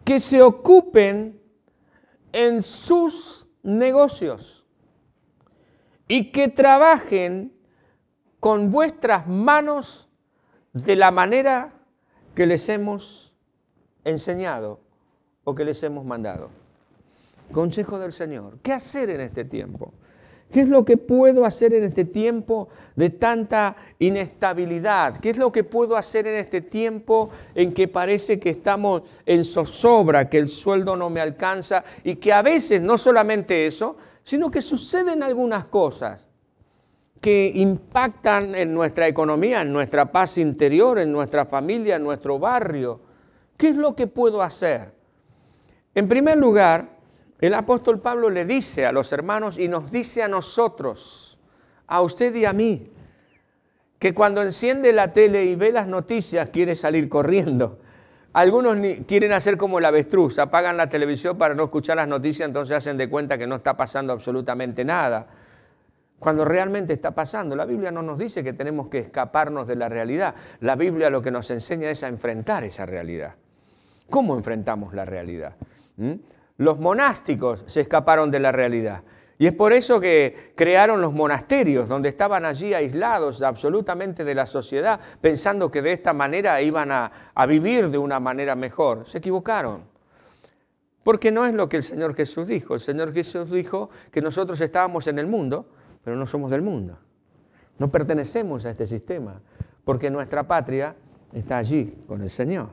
que 0.04 0.20
se 0.20 0.42
ocupen 0.42 1.40
en 2.34 2.62
sus 2.64 3.41
negocios 3.64 4.66
y 6.08 6.32
que 6.32 6.48
trabajen 6.48 7.54
con 8.40 8.72
vuestras 8.72 9.28
manos 9.28 10.10
de 10.74 10.96
la 10.96 11.12
manera 11.12 11.74
que 12.36 12.46
les 12.46 12.68
hemos 12.70 13.36
enseñado 14.04 14.82
o 15.44 15.54
que 15.56 15.66
les 15.66 15.82
hemos 15.84 16.06
mandado. 16.06 16.50
Consejo 17.52 18.00
del 18.00 18.12
Señor. 18.12 18.60
¿Qué 18.64 18.74
hacer 18.74 19.10
en 19.10 19.22
este 19.22 19.46
tiempo? 19.46 19.94
¿Qué 20.52 20.62
es 20.62 20.68
lo 20.68 20.84
que 20.84 20.98
puedo 20.98 21.46
hacer 21.46 21.74
en 21.74 21.84
este 21.84 22.04
tiempo 22.04 22.68
de 22.96 23.10
tanta 23.10 23.76
inestabilidad? 24.00 25.18
¿Qué 25.18 25.30
es 25.30 25.38
lo 25.38 25.52
que 25.52 25.64
puedo 25.64 25.96
hacer 25.96 26.28
en 26.28 26.36
este 26.36 26.60
tiempo 26.60 27.30
en 27.56 27.74
que 27.74 27.88
parece 27.88 28.40
que 28.40 28.50
estamos 28.50 29.04
en 29.26 29.46
zozobra, 29.46 30.30
que 30.30 30.38
el 30.38 30.50
sueldo 30.50 30.98
no 30.98 31.10
me 31.10 31.22
alcanza 31.22 31.86
y 32.04 32.16
que 32.16 32.34
a 32.34 32.42
veces 32.42 32.82
no 32.82 32.98
solamente 32.98 33.66
eso, 33.66 33.96
sino 34.24 34.52
que 34.52 34.62
suceden 34.62 35.24
algunas 35.24 35.66
cosas 35.66 36.28
que 37.22 37.52
impactan 37.56 38.54
en 38.54 38.74
nuestra 38.74 39.08
economía, 39.08 39.62
en 39.62 39.72
nuestra 39.72 40.12
paz 40.12 40.38
interior, 40.38 41.00
en 41.00 41.14
nuestra 41.14 41.46
familia, 41.46 41.96
en 41.96 42.04
nuestro 42.04 42.40
barrio? 42.40 43.00
¿Qué 43.56 43.70
es 43.70 43.76
lo 43.78 43.96
que 43.96 44.08
puedo 44.08 44.42
hacer? 44.42 44.92
En 45.96 46.10
primer 46.10 46.38
lugar, 46.38 47.01
el 47.42 47.56
apóstol 47.56 48.00
Pablo 48.00 48.30
le 48.30 48.46
dice 48.46 48.86
a 48.86 48.92
los 48.92 49.12
hermanos 49.12 49.58
y 49.58 49.68
nos 49.68 49.92
dice 49.92 50.22
a 50.22 50.28
nosotros, 50.28 51.40
a 51.88 52.02
usted 52.02 52.34
y 52.36 52.46
a 52.46 52.54
mí, 52.54 52.92
que 53.98 54.14
cuando 54.14 54.42
enciende 54.42 54.94
la 54.94 55.12
tele 55.12 55.46
y 55.46 55.56
ve 55.56 55.72
las 55.72 55.88
noticias 55.88 56.50
quiere 56.50 56.76
salir 56.76 57.10
corriendo. 57.10 57.80
Algunos 58.34 58.78
quieren 59.08 59.34
hacer 59.34 59.58
como 59.58 59.80
el 59.80 59.86
avestruz, 59.86 60.40
apagan 60.40 60.78
la 60.78 60.90
televisión 60.90 61.38
para 61.38 61.54
no 61.54 61.66
escuchar 61.66 61.98
las 61.98 62.08
noticias, 62.08 62.48
entonces 62.48 62.78
hacen 62.78 62.98
de 62.98 63.10
cuenta 63.10 63.38
que 63.38 63.46
no 63.46 63.56
está 63.56 63.76
pasando 63.76 64.14
absolutamente 64.14 64.86
nada. 64.86 65.28
Cuando 66.18 66.46
realmente 66.46 66.94
está 66.94 67.12
pasando, 67.12 67.56
la 67.56 67.66
Biblia 67.66 67.92
no 67.92 68.04
nos 68.04 68.20
dice 68.20 68.44
que 68.44 68.54
tenemos 68.54 68.90
que 68.90 69.00
escaparnos 69.00 69.68
de 69.68 69.76
la 69.76 69.90
realidad. 69.90 70.36
La 70.60 70.76
Biblia 70.76 71.10
lo 71.10 71.22
que 71.22 71.32
nos 71.32 71.50
enseña 71.50 71.90
es 71.90 72.04
a 72.04 72.08
enfrentar 72.08 72.64
esa 72.64 72.86
realidad. 72.86 73.36
¿Cómo 74.10 74.36
enfrentamos 74.38 74.94
la 74.94 75.04
realidad? 75.04 75.56
¿Mm? 75.98 76.14
Los 76.62 76.80
monásticos 76.80 77.64
se 77.66 77.82
escaparon 77.82 78.30
de 78.30 78.40
la 78.40 78.52
realidad. 78.52 79.02
Y 79.40 79.48
es 79.48 79.54
por 79.56 79.74
eso 79.74 80.00
que 80.00 80.54
crearon 80.56 81.02
los 81.02 81.12
monasterios, 81.12 81.90
donde 81.90 82.08
estaban 82.08 82.46
allí 82.46 82.76
aislados 82.76 83.42
absolutamente 83.42 84.24
de 84.24 84.36
la 84.36 84.46
sociedad, 84.46 85.00
pensando 85.22 85.72
que 85.72 85.82
de 85.82 85.92
esta 85.92 86.14
manera 86.14 86.62
iban 86.62 86.92
a, 86.92 87.12
vivir 87.48 87.90
de 87.90 87.98
una 87.98 88.20
manera 88.20 88.56
mejor. 88.56 89.10
Se 89.10 89.18
equivocaron. 89.18 89.86
Porque 91.04 91.32
no 91.32 91.48
es 91.48 91.56
lo 91.56 91.68
que 91.68 91.78
el 91.78 91.84
Señor 91.84 92.14
Jesús 92.14 92.48
dijo. 92.48 92.76
El 92.76 92.82
Señor 92.82 93.12
Jesús 93.12 93.50
dijo 93.50 93.90
que 94.12 94.22
nosotros 94.22 94.62
estábamos 94.62 95.08
en 95.08 95.18
el 95.18 95.26
mundo, 95.26 95.66
pero 96.04 96.16
no 96.16 96.28
somos 96.28 96.52
del 96.52 96.62
mundo. 96.62 97.00
No 97.80 97.90
pertenecemos 97.90 98.66
a 98.66 98.70
este 98.70 98.86
sistema, 98.86 99.42
porque 99.84 100.12
nuestra 100.12 100.44
patria 100.44 100.96
está 101.34 101.58
allí 101.58 102.04
con 102.08 102.22
el 102.22 102.30
Señor. 102.30 102.70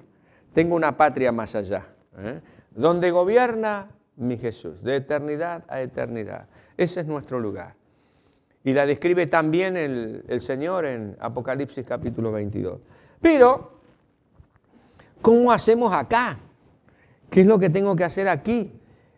Tengo 0.53 0.77
una 0.77 0.95
patria 0.95 1.33
más 1.33 1.55
allá. 1.55 1.87
¿eh? 2.19 2.43
Donde 2.79 3.11
gobierna 3.11 3.89
mi 4.17 4.39
Jesús, 4.39 4.83
de 4.83 4.97
eternidad 4.97 5.65
a 5.69 5.81
eternidad. 5.81 6.47
Ese 6.77 7.01
es 7.01 7.07
nuestro 7.07 7.41
lugar. 7.41 7.75
Y 8.63 8.73
la 8.73 8.87
describe 8.87 9.27
también 9.27 9.77
el, 9.77 10.25
el 10.29 10.41
Señor 10.41 10.85
en 10.85 11.17
Apocalipsis 11.19 11.85
capítulo 11.85 12.31
22. 12.31 12.81
Pero, 13.21 13.81
¿cómo 15.21 15.51
hacemos 15.51 15.93
acá? 15.93 16.39
¿Qué 17.29 17.41
es 17.41 17.47
lo 17.47 17.59
que 17.59 17.69
tengo 17.69 17.97
que 17.97 18.05
hacer 18.05 18.29
aquí? 18.29 18.73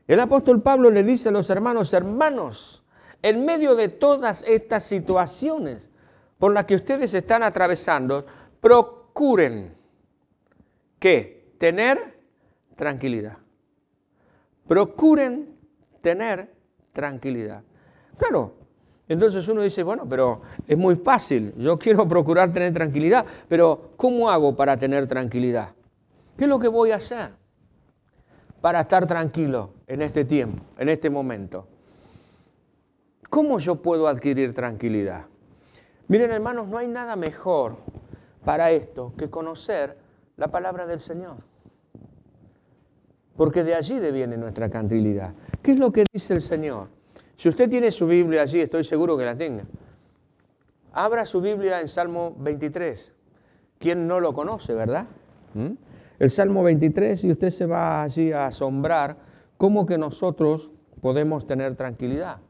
El 0.08 0.20
apóstol 0.20 0.62
Pablo 0.62 0.90
le 0.90 1.04
dice 1.04 1.28
a 1.28 1.32
los 1.32 1.50
hermanos, 1.50 1.92
hermanos, 1.92 2.82
en 3.20 3.44
medio 3.44 3.74
de 3.74 3.88
todas 3.88 4.42
estas 4.48 4.84
situaciones 4.84 5.90
por 6.38 6.54
las 6.54 6.64
que 6.64 6.76
ustedes 6.76 7.12
están 7.12 7.42
atravesando, 7.42 8.24
procuren 8.60 9.74
que 10.98 11.54
tener 11.58 12.18
tranquilidad. 12.74 13.36
Procuren 14.70 15.58
tener 16.00 16.48
tranquilidad. 16.92 17.64
Claro, 18.16 18.54
entonces 19.08 19.48
uno 19.48 19.62
dice, 19.62 19.82
bueno, 19.82 20.06
pero 20.08 20.42
es 20.64 20.78
muy 20.78 20.94
fácil, 20.94 21.52
yo 21.56 21.76
quiero 21.76 22.06
procurar 22.06 22.52
tener 22.52 22.72
tranquilidad, 22.72 23.26
pero 23.48 23.90
¿cómo 23.96 24.30
hago 24.30 24.54
para 24.54 24.76
tener 24.76 25.08
tranquilidad? 25.08 25.74
¿Qué 26.36 26.44
es 26.44 26.48
lo 26.48 26.60
que 26.60 26.68
voy 26.68 26.92
a 26.92 26.98
hacer 26.98 27.32
para 28.60 28.82
estar 28.82 29.08
tranquilo 29.08 29.72
en 29.88 30.02
este 30.02 30.24
tiempo, 30.24 30.62
en 30.78 30.88
este 30.88 31.10
momento? 31.10 31.66
¿Cómo 33.28 33.58
yo 33.58 33.82
puedo 33.82 34.06
adquirir 34.06 34.54
tranquilidad? 34.54 35.24
Miren 36.06 36.30
hermanos, 36.30 36.68
no 36.68 36.78
hay 36.78 36.86
nada 36.86 37.16
mejor 37.16 37.74
para 38.44 38.70
esto 38.70 39.14
que 39.18 39.28
conocer 39.28 39.98
la 40.36 40.46
palabra 40.46 40.86
del 40.86 41.00
Señor. 41.00 41.49
Porque 43.40 43.64
de 43.64 43.74
allí 43.74 43.98
deviene 43.98 44.36
nuestra 44.36 44.68
tranquilidad. 44.68 45.32
¿Qué 45.62 45.72
es 45.72 45.78
lo 45.78 45.90
que 45.90 46.04
dice 46.12 46.34
el 46.34 46.42
Señor? 46.42 46.88
Si 47.36 47.48
usted 47.48 47.70
tiene 47.70 47.90
su 47.90 48.06
Biblia 48.06 48.42
allí, 48.42 48.60
estoy 48.60 48.84
seguro 48.84 49.16
que 49.16 49.24
la 49.24 49.34
tenga. 49.34 49.64
Abra 50.92 51.24
su 51.24 51.40
Biblia 51.40 51.80
en 51.80 51.88
Salmo 51.88 52.36
23. 52.38 53.14
¿Quién 53.78 54.06
no 54.06 54.20
lo 54.20 54.34
conoce, 54.34 54.74
verdad? 54.74 55.06
¿Mm? 55.54 55.70
El 56.18 56.28
Salmo 56.28 56.62
23 56.62 57.24
y 57.24 57.30
usted 57.30 57.48
se 57.48 57.64
va 57.64 58.02
allí 58.02 58.30
a 58.30 58.44
asombrar 58.44 59.16
cómo 59.56 59.86
que 59.86 59.96
nosotros 59.96 60.70
podemos 61.00 61.46
tener 61.46 61.74
tranquilidad. 61.76 62.40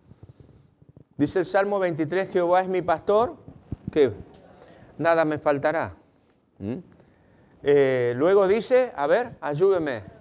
Dice 1.17 1.39
el 1.39 1.47
Salmo 1.47 1.79
23, 1.79 2.31
Jehová 2.31 2.63
es 2.63 2.69
mi 2.69 2.83
pastor, 2.83 3.37
que 3.93 4.11
nada 4.99 5.25
me 5.25 5.39
faltará. 5.39 5.95
¿Mm? 6.59 6.79
Eh, 7.63 8.13
luego 8.17 8.49
dice, 8.49 8.91
a 8.97 9.07
ver, 9.07 9.37
ayúdeme. 9.41 10.19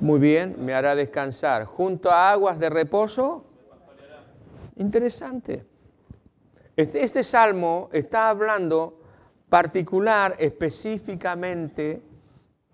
Muy 0.00 0.18
bien, 0.18 0.56
me 0.58 0.74
hará 0.74 0.94
descansar. 0.94 1.64
Junto 1.64 2.10
a 2.10 2.32
aguas 2.32 2.58
de 2.58 2.68
reposo. 2.68 3.44
Interesante. 4.76 5.64
Este, 6.76 7.04
este, 7.04 7.22
salmo 7.22 7.88
está 7.92 8.28
hablando 8.28 9.00
particular, 9.48 10.34
específicamente, 10.38 12.02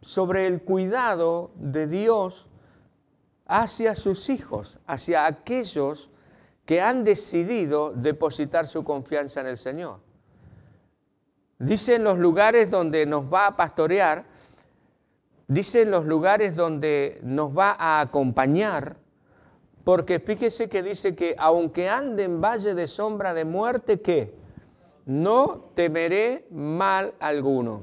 sobre 0.00 0.46
el 0.46 0.62
cuidado 0.62 1.50
de 1.56 1.86
Dios 1.86 2.48
hacia 3.46 3.94
sus 3.94 4.30
hijos, 4.30 4.78
hacia 4.86 5.26
aquellos 5.26 6.10
que 6.64 6.80
han 6.80 7.04
decidido 7.04 7.92
depositar 7.92 8.66
su 8.66 8.82
confianza 8.84 9.42
en 9.42 9.48
el 9.48 9.58
Señor. 9.58 10.00
Dice 11.58 11.96
en 11.96 12.04
los 12.04 12.18
lugares 12.18 12.70
donde 12.70 13.04
nos 13.04 13.30
va 13.30 13.48
a 13.48 13.56
pastorear, 13.56 14.24
Dice 15.50 15.84
los 15.84 16.04
lugares 16.04 16.54
donde 16.54 17.18
nos 17.24 17.58
va 17.58 17.74
a 17.76 18.00
acompañar, 18.00 18.94
porque 19.82 20.20
fíjese 20.20 20.68
que 20.68 20.80
dice 20.80 21.16
que 21.16 21.34
aunque 21.36 21.88
ande 21.88 22.22
en 22.22 22.40
valle 22.40 22.76
de 22.76 22.86
sombra 22.86 23.34
de 23.34 23.44
muerte, 23.44 24.00
¿qué? 24.00 24.32
No 25.06 25.72
temeré 25.74 26.46
mal 26.52 27.14
alguno. 27.18 27.82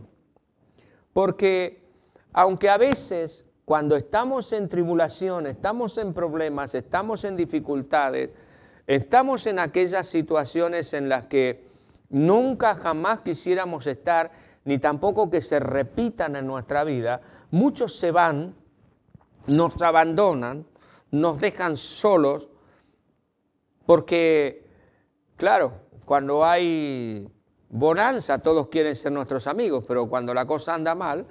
Porque 1.12 1.84
aunque 2.32 2.70
a 2.70 2.78
veces 2.78 3.44
cuando 3.66 3.98
estamos 3.98 4.54
en 4.54 4.70
tribulación, 4.70 5.46
estamos 5.46 5.98
en 5.98 6.14
problemas, 6.14 6.74
estamos 6.74 7.26
en 7.26 7.36
dificultades, 7.36 8.30
estamos 8.88 9.46
en 9.46 9.60
aquellas 9.60 10.08
situaciones 10.08 10.94
en 10.94 11.10
las 11.10 11.26
que 11.26 11.68
nunca 12.10 12.76
jamás 12.76 13.20
quisiéramos 13.24 13.88
estar, 13.88 14.32
ni 14.68 14.80
tampoco 14.80 15.30
que 15.30 15.40
se 15.40 15.62
repitan 15.62 16.36
en 16.36 16.46
nuestra 16.46 16.84
vida, 16.84 17.22
muchos 17.52 17.98
se 17.98 18.12
van, 18.12 18.54
nos 19.46 19.82
abandonan, 19.82 20.66
nos 21.12 21.40
dejan 21.40 21.78
solos, 21.78 22.50
porque, 23.86 24.68
claro, 25.38 25.72
cuando 26.04 26.44
hay 26.44 27.32
bonanza 27.70 28.40
todos 28.40 28.68
quieren 28.68 28.98
ser 28.98 29.14
nuestros 29.14 29.48
amigos, 29.48 29.86
pero 29.88 30.10
cuando 30.10 30.34
la 30.34 30.46
cosa 30.46 30.74
anda 30.74 30.94
mal, 30.94 31.26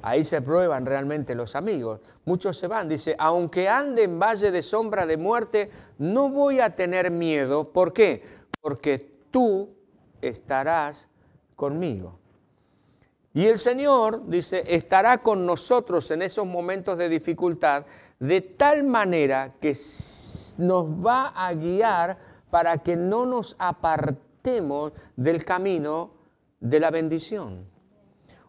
ahí 0.00 0.22
se 0.22 0.40
prueban 0.40 0.86
realmente 0.86 1.34
los 1.34 1.56
amigos. 1.56 1.98
Muchos 2.24 2.56
se 2.56 2.68
van, 2.68 2.88
dice, 2.88 3.16
aunque 3.18 3.68
ande 3.68 4.04
en 4.04 4.20
valle 4.20 4.52
de 4.52 4.62
sombra 4.62 5.06
de 5.06 5.16
muerte, 5.16 5.72
no 5.98 6.30
voy 6.30 6.60
a 6.60 6.76
tener 6.76 7.10
miedo. 7.10 7.72
¿Por 7.72 7.92
qué? 7.92 8.22
Porque 8.60 9.10
tú 9.32 9.70
estarás 10.22 11.08
conmigo. 11.56 12.19
Y 13.32 13.46
el 13.46 13.58
Señor, 13.58 14.28
dice, 14.28 14.64
estará 14.66 15.18
con 15.18 15.46
nosotros 15.46 16.10
en 16.10 16.22
esos 16.22 16.46
momentos 16.46 16.98
de 16.98 17.08
dificultad 17.08 17.84
de 18.18 18.40
tal 18.40 18.82
manera 18.84 19.54
que 19.60 19.76
nos 20.58 20.86
va 20.86 21.28
a 21.28 21.54
guiar 21.54 22.18
para 22.50 22.78
que 22.78 22.96
no 22.96 23.26
nos 23.26 23.54
apartemos 23.58 24.92
del 25.14 25.44
camino 25.44 26.10
de 26.58 26.80
la 26.80 26.90
bendición. 26.90 27.66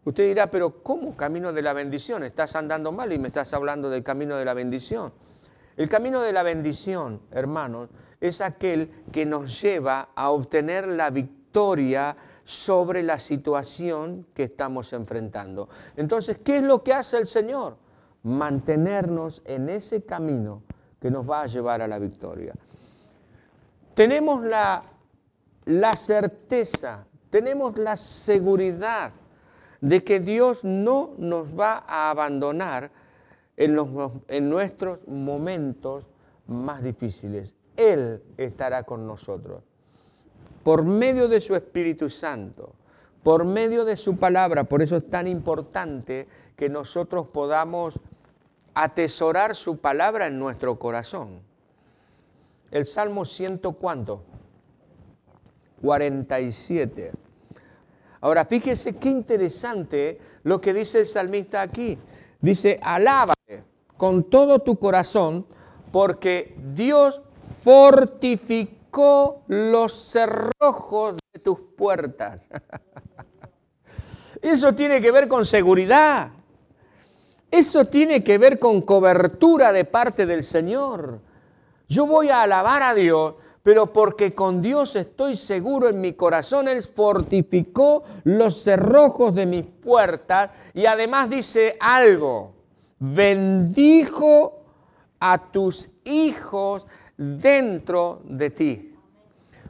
Usted 0.03 0.25
dirá, 0.25 0.49
pero 0.49 0.81
¿cómo 0.81 1.15
camino 1.15 1.53
de 1.53 1.61
la 1.61 1.73
bendición? 1.73 2.23
Estás 2.23 2.55
andando 2.55 2.91
mal 2.91 3.13
y 3.13 3.19
me 3.19 3.27
estás 3.27 3.53
hablando 3.53 3.87
del 3.87 4.03
camino 4.03 4.35
de 4.35 4.45
la 4.45 4.55
bendición. 4.55 5.13
El 5.77 5.89
camino 5.89 6.21
de 6.21 6.33
la 6.33 6.41
bendición, 6.41 7.21
hermanos, 7.31 7.89
es 8.19 8.41
aquel 8.41 8.89
que 9.11 9.27
nos 9.27 9.61
lleva 9.61 10.09
a 10.15 10.31
obtener 10.31 10.87
la 10.87 11.11
victoria 11.11 12.15
sobre 12.51 13.01
la 13.01 13.17
situación 13.17 14.27
que 14.33 14.43
estamos 14.43 14.91
enfrentando. 14.91 15.69
Entonces, 15.95 16.39
¿qué 16.43 16.57
es 16.57 16.63
lo 16.63 16.83
que 16.83 16.93
hace 16.93 17.17
el 17.17 17.25
Señor? 17.25 17.77
Mantenernos 18.23 19.41
en 19.45 19.69
ese 19.69 20.03
camino 20.03 20.61
que 20.99 21.09
nos 21.09 21.27
va 21.27 21.43
a 21.43 21.47
llevar 21.47 21.81
a 21.81 21.87
la 21.87 21.97
victoria. 21.97 22.53
Tenemos 23.93 24.43
la, 24.43 24.83
la 25.65 25.95
certeza, 25.95 27.07
tenemos 27.29 27.77
la 27.77 27.95
seguridad 27.95 29.13
de 29.79 30.03
que 30.03 30.19
Dios 30.19 30.65
no 30.65 31.13
nos 31.17 31.57
va 31.57 31.85
a 31.87 32.09
abandonar 32.09 32.91
en, 33.55 33.75
los, 33.75 34.11
en 34.27 34.49
nuestros 34.49 34.99
momentos 35.07 36.05
más 36.47 36.83
difíciles. 36.83 37.55
Él 37.77 38.21
estará 38.37 38.83
con 38.83 39.07
nosotros 39.07 39.63
por 40.63 40.83
medio 40.83 41.27
de 41.27 41.41
su 41.41 41.55
Espíritu 41.55 42.09
Santo, 42.09 42.73
por 43.23 43.45
medio 43.45 43.85
de 43.85 43.95
su 43.95 44.17
palabra. 44.17 44.63
Por 44.63 44.81
eso 44.81 44.97
es 44.97 45.09
tan 45.09 45.27
importante 45.27 46.27
que 46.55 46.69
nosotros 46.69 47.27
podamos 47.27 47.99
atesorar 48.73 49.55
su 49.55 49.77
palabra 49.77 50.27
en 50.27 50.39
nuestro 50.39 50.77
corazón. 50.77 51.39
El 52.69 52.85
Salmo 52.85 53.25
ciento 53.25 53.73
cuánto? 53.73 54.23
47. 55.81 57.11
Ahora 58.21 58.45
fíjese 58.45 58.97
qué 58.97 59.09
interesante 59.09 60.19
lo 60.43 60.61
que 60.61 60.73
dice 60.73 60.99
el 60.99 61.07
salmista 61.07 61.61
aquí. 61.61 61.97
Dice, 62.39 62.79
alábale 62.81 63.63
con 63.97 64.23
todo 64.23 64.59
tu 64.59 64.77
corazón 64.77 65.45
porque 65.91 66.55
Dios 66.73 67.21
fortificó 67.63 68.80
los 69.47 69.93
cerrojos 69.93 71.17
de 71.33 71.39
tus 71.39 71.59
puertas. 71.77 72.49
Eso 74.41 74.73
tiene 74.73 75.01
que 75.01 75.11
ver 75.11 75.27
con 75.27 75.45
seguridad. 75.45 76.31
Eso 77.49 77.85
tiene 77.85 78.23
que 78.23 78.37
ver 78.37 78.59
con 78.59 78.81
cobertura 78.81 79.71
de 79.71 79.85
parte 79.85 80.25
del 80.25 80.43
Señor. 80.43 81.19
Yo 81.87 82.05
voy 82.05 82.29
a 82.29 82.43
alabar 82.43 82.81
a 82.81 82.93
Dios, 82.93 83.35
pero 83.61 83.91
porque 83.91 84.33
con 84.33 84.61
Dios 84.61 84.95
estoy 84.95 85.35
seguro 85.35 85.89
en 85.89 86.01
mi 86.01 86.13
corazón, 86.13 86.67
Él 86.67 86.81
fortificó 86.81 88.03
los 88.23 88.63
cerrojos 88.63 89.35
de 89.35 89.45
mis 89.45 89.67
puertas 89.67 90.51
y 90.73 90.85
además 90.85 91.29
dice 91.29 91.77
algo, 91.79 92.53
bendijo 92.97 94.61
a 95.19 95.51
tus 95.51 95.91
hijos 96.05 96.87
dentro 97.21 98.21
de 98.23 98.49
ti. 98.49 98.95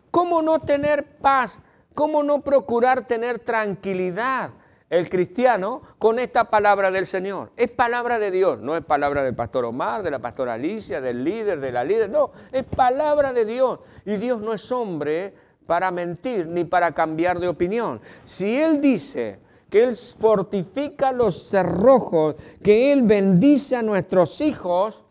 ¿Cómo 0.10 0.42
no 0.42 0.60
tener 0.60 1.18
paz? 1.18 1.60
¿Cómo 1.94 2.24
no 2.24 2.42
procurar 2.42 3.06
tener 3.06 3.40
tranquilidad? 3.40 4.52
El 4.90 5.10
cristiano 5.10 5.82
con 5.98 6.20
esta 6.20 6.46
palabra 6.46 6.92
del 6.92 7.06
Señor. 7.06 7.52
Es 7.58 7.70
palabra 7.70 8.20
de 8.20 8.32
Dios, 8.32 8.60
no 8.60 8.76
es 8.76 8.84
palabra 8.84 9.24
del 9.24 9.36
pastor 9.36 9.66
Omar, 9.66 10.02
de 10.04 10.12
la 10.12 10.20
pastora 10.20 10.54
Alicia, 10.54 11.02
del 11.02 11.24
líder, 11.24 11.60
de 11.60 11.72
la 11.72 11.84
líder, 11.84 12.10
no, 12.10 12.32
es 12.52 12.64
palabra 12.64 13.34
de 13.34 13.46
Dios. 13.46 13.80
Y 14.06 14.16
Dios 14.16 14.42
no 14.42 14.54
es 14.54 14.72
hombre 14.72 15.34
para 15.66 15.92
mentir 15.92 16.48
ni 16.48 16.64
para 16.64 16.94
cambiar 16.94 17.40
de 17.40 17.50
opinión. 17.50 18.00
Si 18.26 18.62
Él 18.62 18.82
dice 18.82 19.40
que 19.70 19.84
Él 19.84 19.96
fortifica 19.96 21.12
los 21.12 21.50
cerrojos, 21.50 22.36
que 22.64 22.94
Él 22.94 23.04
bendice 23.04 23.76
a 23.76 23.82
nuestros 23.82 24.40
hijos, 24.42 25.04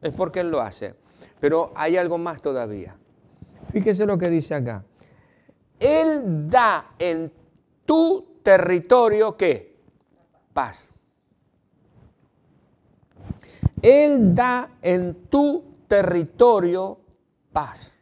es 0.00 0.14
porque 0.14 0.40
Él 0.40 0.50
lo 0.50 0.60
hace. 0.60 0.94
Pero 1.46 1.70
hay 1.76 1.96
algo 1.96 2.18
más 2.18 2.42
todavía. 2.42 2.96
Fíjese 3.70 4.04
lo 4.04 4.18
que 4.18 4.28
dice 4.28 4.52
acá. 4.52 4.84
Él 5.78 6.50
da 6.50 6.94
en 6.98 7.32
tu 7.84 8.40
territorio 8.42 9.36
qué? 9.36 9.78
Paz. 10.52 10.92
Él 13.80 14.34
da 14.34 14.70
en 14.82 15.28
tu 15.28 15.62
territorio 15.86 16.98
paz. 17.52 17.96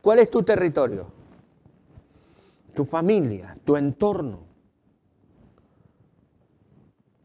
¿Cuál 0.00 0.20
es 0.20 0.30
tu 0.30 0.42
territorio? 0.42 1.12
Tu 2.74 2.86
familia, 2.86 3.54
tu 3.66 3.76
entorno. 3.76 4.46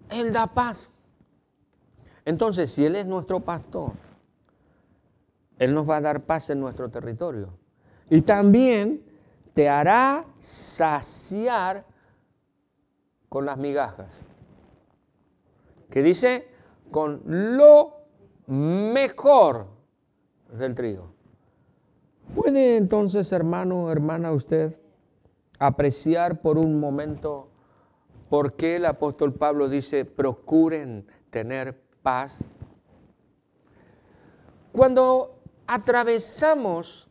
Él 0.09 0.33
da 0.33 0.45
paz. 0.45 0.91
Entonces, 2.25 2.69
si 2.69 2.83
Él 2.83 2.97
es 2.97 3.05
nuestro 3.05 3.39
pastor, 3.39 4.03
Él 5.59 5.73
nos 5.73 5.89
va 5.89 5.97
a 5.97 6.01
dar 6.01 6.25
paz 6.25 6.49
en 6.49 6.59
nuestro 6.59 6.89
territorio. 6.89 7.57
Y 8.09 8.21
también 8.21 9.03
te 9.53 9.69
hará 9.69 10.25
saciar 10.39 11.85
con 13.29 13.45
las 13.45 13.57
migajas. 13.57 14.07
que 15.89 16.03
dice 16.03 16.47
con 16.91 17.21
lo 17.25 17.93
mejor 18.47 19.67
del 20.51 20.75
trigo. 20.75 21.13
¿Puede 22.33 22.77
entonces, 22.77 23.31
hermano, 23.31 23.91
hermana, 23.91 24.31
usted 24.31 24.79
apreciar 25.59 26.41
por 26.41 26.57
un 26.57 26.79
momento 26.79 27.49
por 28.29 28.53
qué 28.53 28.77
el 28.77 28.85
apóstol 28.85 29.33
Pablo 29.33 29.69
dice, 29.69 30.03
procuren 30.03 31.07
tener 31.29 31.81
paz? 32.01 32.43
Cuando 34.73 35.34
atravesamos 35.67 37.07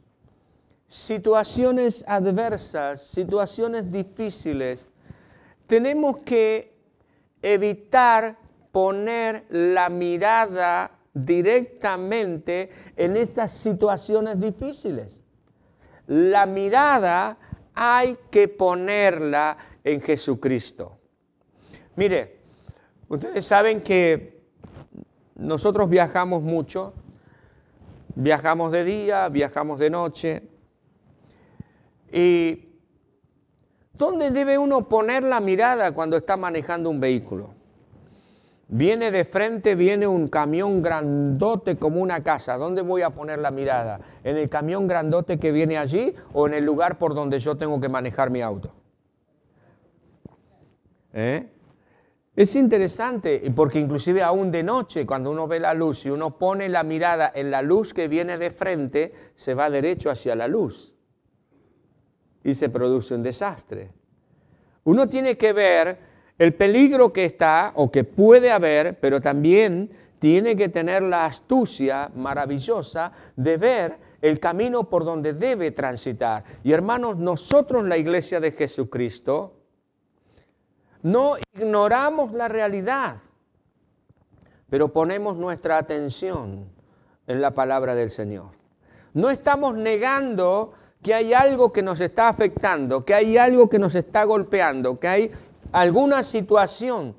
situaciones 0.88 2.04
adversas, 2.06 3.02
situaciones 3.02 3.90
difíciles, 3.90 4.86
tenemos 5.66 6.18
que 6.18 6.74
evitar 7.42 8.38
poner 8.70 9.44
la 9.50 9.88
mirada 9.88 10.90
directamente 11.12 12.70
en 12.96 13.16
estas 13.16 13.52
situaciones 13.52 14.40
difíciles. 14.40 15.20
La 16.06 16.46
mirada 16.46 17.38
hay 17.74 18.18
que 18.30 18.48
ponerla 18.48 19.56
en 19.82 20.00
Jesucristo. 20.00 20.98
Mire, 21.96 22.40
ustedes 23.08 23.44
saben 23.44 23.80
que 23.80 24.42
nosotros 25.36 25.88
viajamos 25.88 26.42
mucho, 26.42 26.94
viajamos 28.14 28.72
de 28.72 28.84
día, 28.84 29.28
viajamos 29.28 29.78
de 29.78 29.90
noche, 29.90 30.42
y 32.12 32.68
¿dónde 33.92 34.30
debe 34.30 34.56
uno 34.56 34.88
poner 34.88 35.24
la 35.24 35.40
mirada 35.40 35.92
cuando 35.92 36.16
está 36.16 36.36
manejando 36.36 36.88
un 36.90 37.00
vehículo? 37.00 37.50
Viene 38.68 39.10
de 39.10 39.24
frente, 39.24 39.74
viene 39.74 40.06
un 40.06 40.28
camión 40.28 40.80
grandote 40.80 41.76
como 41.76 42.00
una 42.00 42.22
casa. 42.22 42.56
¿Dónde 42.56 42.82
voy 42.82 43.02
a 43.02 43.10
poner 43.10 43.38
la 43.38 43.50
mirada? 43.50 44.00
¿En 44.22 44.36
el 44.36 44.48
camión 44.48 44.88
grandote 44.88 45.38
que 45.38 45.52
viene 45.52 45.76
allí 45.76 46.14
o 46.32 46.46
en 46.46 46.54
el 46.54 46.64
lugar 46.64 46.98
por 46.98 47.14
donde 47.14 47.40
yo 47.40 47.56
tengo 47.56 47.80
que 47.80 47.88
manejar 47.88 48.30
mi 48.30 48.40
auto? 48.40 48.72
¿Eh? 51.12 51.53
Es 52.36 52.56
interesante 52.56 53.40
porque 53.54 53.78
inclusive 53.78 54.22
aún 54.22 54.50
de 54.50 54.64
noche, 54.64 55.06
cuando 55.06 55.30
uno 55.30 55.46
ve 55.46 55.60
la 55.60 55.72
luz 55.72 56.04
y 56.04 56.10
uno 56.10 56.36
pone 56.36 56.68
la 56.68 56.82
mirada 56.82 57.30
en 57.32 57.50
la 57.50 57.62
luz 57.62 57.94
que 57.94 58.08
viene 58.08 58.38
de 58.38 58.50
frente, 58.50 59.12
se 59.36 59.54
va 59.54 59.70
derecho 59.70 60.10
hacia 60.10 60.34
la 60.34 60.48
luz 60.48 60.94
y 62.42 62.54
se 62.54 62.70
produce 62.70 63.14
un 63.14 63.22
desastre. 63.22 63.92
Uno 64.82 65.08
tiene 65.08 65.36
que 65.36 65.52
ver 65.52 65.98
el 66.36 66.54
peligro 66.54 67.12
que 67.12 67.24
está 67.24 67.72
o 67.76 67.92
que 67.92 68.02
puede 68.02 68.50
haber, 68.50 68.98
pero 68.98 69.20
también 69.20 69.90
tiene 70.18 70.56
que 70.56 70.68
tener 70.68 71.02
la 71.02 71.26
astucia 71.26 72.10
maravillosa 72.16 73.12
de 73.36 73.56
ver 73.56 73.98
el 74.20 74.40
camino 74.40 74.90
por 74.90 75.04
donde 75.04 75.34
debe 75.34 75.70
transitar. 75.70 76.42
Y 76.64 76.72
hermanos, 76.72 77.16
nosotros 77.16 77.84
la 77.84 77.96
iglesia 77.96 78.40
de 78.40 78.52
Jesucristo 78.52 79.63
no 81.04 81.34
ignoramos 81.54 82.32
la 82.32 82.48
realidad, 82.48 83.18
pero 84.70 84.90
ponemos 84.92 85.36
nuestra 85.36 85.76
atención 85.76 86.66
en 87.26 87.42
la 87.42 87.52
palabra 87.52 87.94
del 87.94 88.08
Señor. 88.08 88.52
No 89.12 89.28
estamos 89.28 89.76
negando 89.76 90.72
que 91.02 91.12
hay 91.12 91.34
algo 91.34 91.70
que 91.74 91.82
nos 91.82 92.00
está 92.00 92.28
afectando, 92.28 93.04
que 93.04 93.12
hay 93.12 93.36
algo 93.36 93.68
que 93.68 93.78
nos 93.78 93.94
está 93.94 94.24
golpeando, 94.24 94.98
que 94.98 95.06
hay 95.06 95.30
alguna 95.72 96.22
situación 96.22 97.14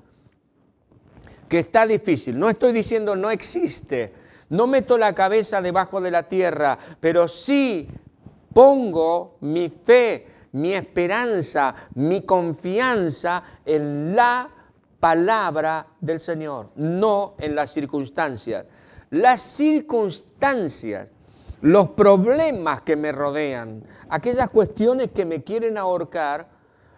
que 1.48 1.60
está 1.60 1.86
difícil, 1.86 2.39
no 2.39 2.50
estoy 2.50 2.74
diciendo 2.74 3.15
no 3.15 3.30
existe, 3.30 4.13
no 4.50 4.65
meto 4.65 4.98
la 4.98 5.13
cabeza 5.13 5.62
debajo 5.62 6.02
de 6.02 6.10
la 6.10 6.24
tierra, 6.24 6.80
pero 7.00 7.28
sí 7.28 7.88
pongo 8.52 9.38
mi 9.41 9.69
fe, 9.69 10.26
mi 10.55 10.73
esperanza, 10.73 11.75
mi 11.95 12.21
confianza 12.21 13.43
en 13.65 14.15
la 14.15 14.49
palabra 15.01 15.85
del 15.99 16.21
Señor, 16.21 16.69
no 16.77 17.35
en 17.39 17.55
las 17.55 17.73
circunstancias. 17.73 18.65
Las 19.09 19.41
circunstancias, 19.41 21.11
los 21.61 21.89
problemas 21.89 22.81
que 22.81 22.95
me 22.95 23.11
rodean, 23.11 23.83
aquellas 24.07 24.49
cuestiones 24.49 25.11
que 25.11 25.25
me 25.25 25.43
quieren 25.43 25.77
ahorcar, 25.77 26.47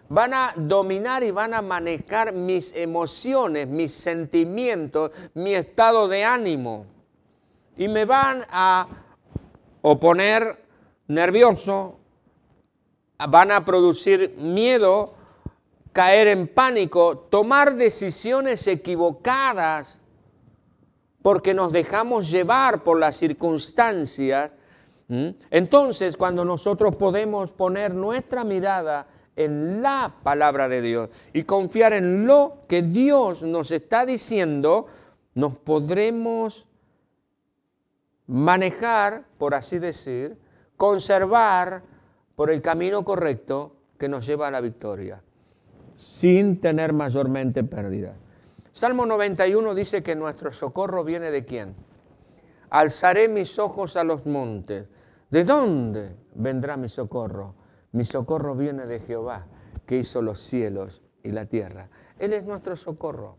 van 0.08 0.34
a 0.34 0.52
dominar 0.54 1.24
y 1.24 1.32
van 1.32 1.52
a 1.52 1.60
manejar 1.60 2.32
mis 2.32 2.76
emociones, 2.76 3.66
mis 3.66 3.92
sentimientos, 3.92 5.10
mi 5.34 5.54
estado 5.54 6.06
de 6.06 6.22
ánimo. 6.22 6.86
Y 7.76 7.88
me 7.88 8.04
van 8.04 8.44
a 8.50 8.86
oponer 9.82 10.64
nervioso, 11.08 11.97
van 13.26 13.50
a 13.50 13.64
producir 13.64 14.34
miedo, 14.38 15.14
caer 15.92 16.28
en 16.28 16.46
pánico, 16.46 17.18
tomar 17.18 17.74
decisiones 17.74 18.66
equivocadas 18.66 20.00
porque 21.22 21.52
nos 21.52 21.72
dejamos 21.72 22.30
llevar 22.30 22.84
por 22.84 22.98
las 22.98 23.16
circunstancias. 23.16 24.52
Entonces, 25.08 26.16
cuando 26.16 26.44
nosotros 26.44 26.94
podemos 26.96 27.50
poner 27.50 27.94
nuestra 27.94 28.44
mirada 28.44 29.08
en 29.34 29.82
la 29.82 30.14
palabra 30.22 30.68
de 30.68 30.82
Dios 30.82 31.10
y 31.32 31.44
confiar 31.44 31.94
en 31.94 32.26
lo 32.26 32.64
que 32.68 32.82
Dios 32.82 33.42
nos 33.42 33.70
está 33.70 34.04
diciendo, 34.04 34.86
nos 35.34 35.56
podremos 35.58 36.66
manejar, 38.26 39.24
por 39.38 39.54
así 39.54 39.78
decir, 39.78 40.38
conservar 40.76 41.82
por 42.38 42.50
el 42.50 42.62
camino 42.62 43.04
correcto 43.04 43.74
que 43.98 44.08
nos 44.08 44.24
lleva 44.24 44.46
a 44.46 44.52
la 44.52 44.60
victoria, 44.60 45.20
sin 45.96 46.60
tener 46.60 46.92
mayormente 46.92 47.64
pérdida. 47.64 48.14
Salmo 48.72 49.06
91 49.06 49.74
dice 49.74 50.04
que 50.04 50.14
nuestro 50.14 50.52
socorro 50.52 51.02
viene 51.02 51.32
de 51.32 51.44
quién? 51.44 51.74
Alzaré 52.70 53.28
mis 53.28 53.58
ojos 53.58 53.96
a 53.96 54.04
los 54.04 54.24
montes. 54.24 54.86
¿De 55.28 55.42
dónde 55.42 56.14
vendrá 56.36 56.76
mi 56.76 56.88
socorro? 56.88 57.56
Mi 57.90 58.04
socorro 58.04 58.54
viene 58.54 58.86
de 58.86 59.00
Jehová, 59.00 59.48
que 59.84 59.96
hizo 59.98 60.22
los 60.22 60.38
cielos 60.38 61.02
y 61.24 61.32
la 61.32 61.46
tierra. 61.46 61.90
Él 62.20 62.34
es 62.34 62.44
nuestro 62.44 62.76
socorro. 62.76 63.36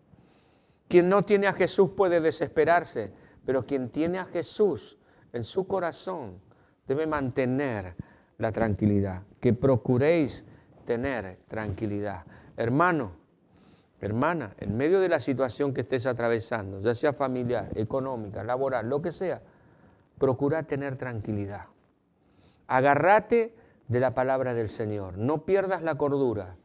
Quien 0.90 1.08
no 1.08 1.24
tiene 1.24 1.48
a 1.48 1.54
Jesús 1.54 1.92
puede 1.96 2.20
desesperarse, 2.20 3.14
pero 3.46 3.66
quien 3.66 3.92
tiene 3.92 4.18
a 4.18 4.26
Jesús 4.26 4.98
en 5.32 5.46
su 5.46 5.68
corazón 5.68 6.42
debe 6.86 7.08
mantener 7.08 7.96
la 8.40 8.52
tranquilidad. 8.52 9.24
Que 9.40 9.54
procuréis 9.54 10.46
tener 10.86 11.38
tranquilidad. 11.48 12.26
Hermano, 12.58 13.12
hermana, 14.02 14.56
en 14.58 14.76
medio 14.76 15.00
de 15.00 15.10
la 15.10 15.20
situación 15.20 15.74
que 15.74 15.82
estés 15.82 16.08
atravesando, 16.08 16.82
ya 16.82 16.96
sea 16.96 17.14
familiar, 17.14 17.70
económica, 17.76 18.44
laboral, 18.44 18.90
lo 18.90 19.02
que 19.02 19.12
sea, 19.12 19.42
procura 20.18 20.64
tener 20.64 20.96
tranquilidad. 20.96 21.66
Agárrate 22.68 23.56
de 23.88 24.00
la 24.00 24.14
palabra 24.14 24.54
del 24.54 24.70
Señor. 24.70 25.18
No 25.18 25.46
pierdas 25.46 25.82
la 25.82 25.96
cordura, 25.96 26.56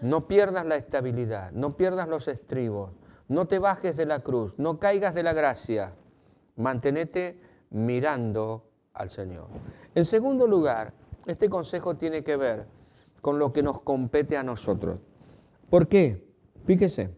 no 0.00 0.26
pierdas 0.26 0.66
la 0.66 0.76
estabilidad, 0.76 1.52
no 1.52 1.76
pierdas 1.76 2.08
los 2.08 2.28
estribos, 2.28 2.90
no 3.28 3.46
te 3.46 3.58
bajes 3.58 3.96
de 3.96 4.06
la 4.06 4.20
cruz, 4.20 4.54
no 4.58 4.78
caigas 4.78 5.14
de 5.14 5.22
la 5.22 5.32
gracia. 5.32 5.94
Mantenete 6.56 7.40
mirando 7.70 8.65
al 8.96 9.10
Señor. 9.10 9.46
En 9.94 10.04
segundo 10.04 10.46
lugar, 10.46 10.92
este 11.26 11.48
consejo 11.48 11.96
tiene 11.96 12.24
que 12.24 12.36
ver 12.36 12.66
con 13.20 13.38
lo 13.38 13.52
que 13.52 13.62
nos 13.62 13.80
compete 13.82 14.36
a 14.36 14.42
nosotros. 14.42 14.98
¿Por 15.68 15.88
qué? 15.88 16.24
Fíjese, 16.64 17.10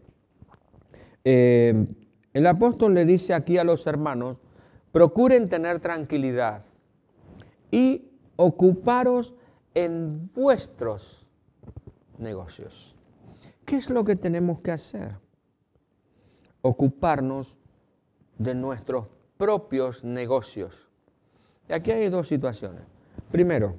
eh, 1.23 1.87
el 2.33 2.47
apóstol 2.47 2.93
le 2.93 3.05
dice 3.05 3.33
aquí 3.33 3.57
a 3.57 3.63
los 3.63 3.87
hermanos, 3.87 4.37
procuren 4.91 5.49
tener 5.49 5.79
tranquilidad 5.79 6.63
y 7.71 8.11
ocuparos 8.35 9.35
en 9.73 10.31
vuestros 10.33 11.27
negocios. 12.17 12.95
¿Qué 13.65 13.77
es 13.77 13.89
lo 13.89 14.03
que 14.03 14.15
tenemos 14.15 14.59
que 14.61 14.71
hacer? 14.71 15.17
Ocuparnos 16.61 17.57
de 18.37 18.55
nuestros 18.55 19.07
propios 19.37 20.03
negocios. 20.03 20.88
Aquí 21.69 21.91
hay 21.91 22.09
dos 22.09 22.27
situaciones. 22.27 22.81
Primero, 23.31 23.77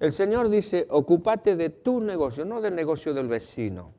el 0.00 0.12
Señor 0.12 0.48
dice, 0.48 0.86
ocúpate 0.90 1.56
de 1.56 1.70
tu 1.70 2.00
negocio, 2.00 2.44
no 2.44 2.60
del 2.60 2.74
negocio 2.74 3.14
del 3.14 3.28
vecino. 3.28 3.92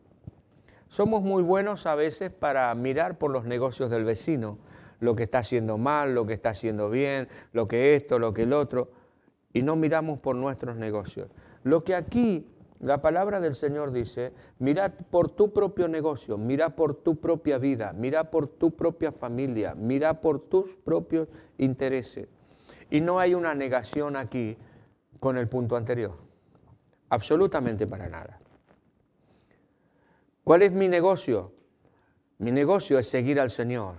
Somos 0.88 1.24
muy 1.24 1.44
buenos 1.44 1.86
a 1.86 1.96
veces 1.96 2.32
para 2.32 2.74
mirar 2.76 3.18
por 3.18 3.32
los 3.32 3.46
negocios 3.46 3.90
del 3.90 4.06
vecino, 4.06 4.58
lo 5.00 5.16
que 5.16 5.24
está 5.24 5.40
haciendo 5.40 5.78
mal, 5.78 6.16
lo 6.16 6.26
que 6.26 6.34
está 6.34 6.50
haciendo 6.50 6.90
bien, 6.90 7.28
lo 7.52 7.68
que 7.68 7.96
esto, 7.96 8.18
lo 8.18 8.34
que 8.34 8.44
el 8.44 8.54
otro 8.54 8.90
y 9.52 9.62
no 9.62 9.76
miramos 9.76 10.20
por 10.20 10.36
nuestros 10.36 10.76
negocios. 10.76 11.30
Lo 11.64 11.84
que 11.84 11.96
aquí 11.96 12.48
La 12.80 13.02
palabra 13.02 13.40
del 13.40 13.56
Señor 13.56 13.92
dice, 13.92 14.34
mira 14.60 14.90
por 14.90 15.30
tu 15.30 15.54
propio 15.54 15.88
negocio, 15.88 16.38
mira 16.38 16.76
por 16.76 16.94
tu 16.94 17.16
propia 17.16 17.58
vida, 17.58 17.94
mira 17.94 18.30
por 18.30 18.48
tu 18.48 18.76
propia 18.76 19.12
familia, 19.12 19.74
mira 19.76 20.20
por 20.20 20.40
tus 20.40 20.76
propios 20.84 21.30
intereses. 21.58 22.28
Y 22.90 23.02
no 23.02 23.20
hay 23.20 23.34
una 23.34 23.54
negación 23.54 24.16
aquí 24.16 24.58
con 25.20 25.38
el 25.38 25.48
punto 25.48 25.76
anterior. 25.76 26.18
Absolutamente 27.10 27.88
para 27.88 28.08
nada. 28.08 28.40
¿Cuál 30.44 30.62
es 30.62 30.72
mi 30.72 30.88
negocio? 30.88 31.54
Mi 32.38 32.52
negocio 32.52 33.00
es 33.00 33.08
seguir 33.08 33.40
al 33.40 33.50
Señor, 33.50 33.96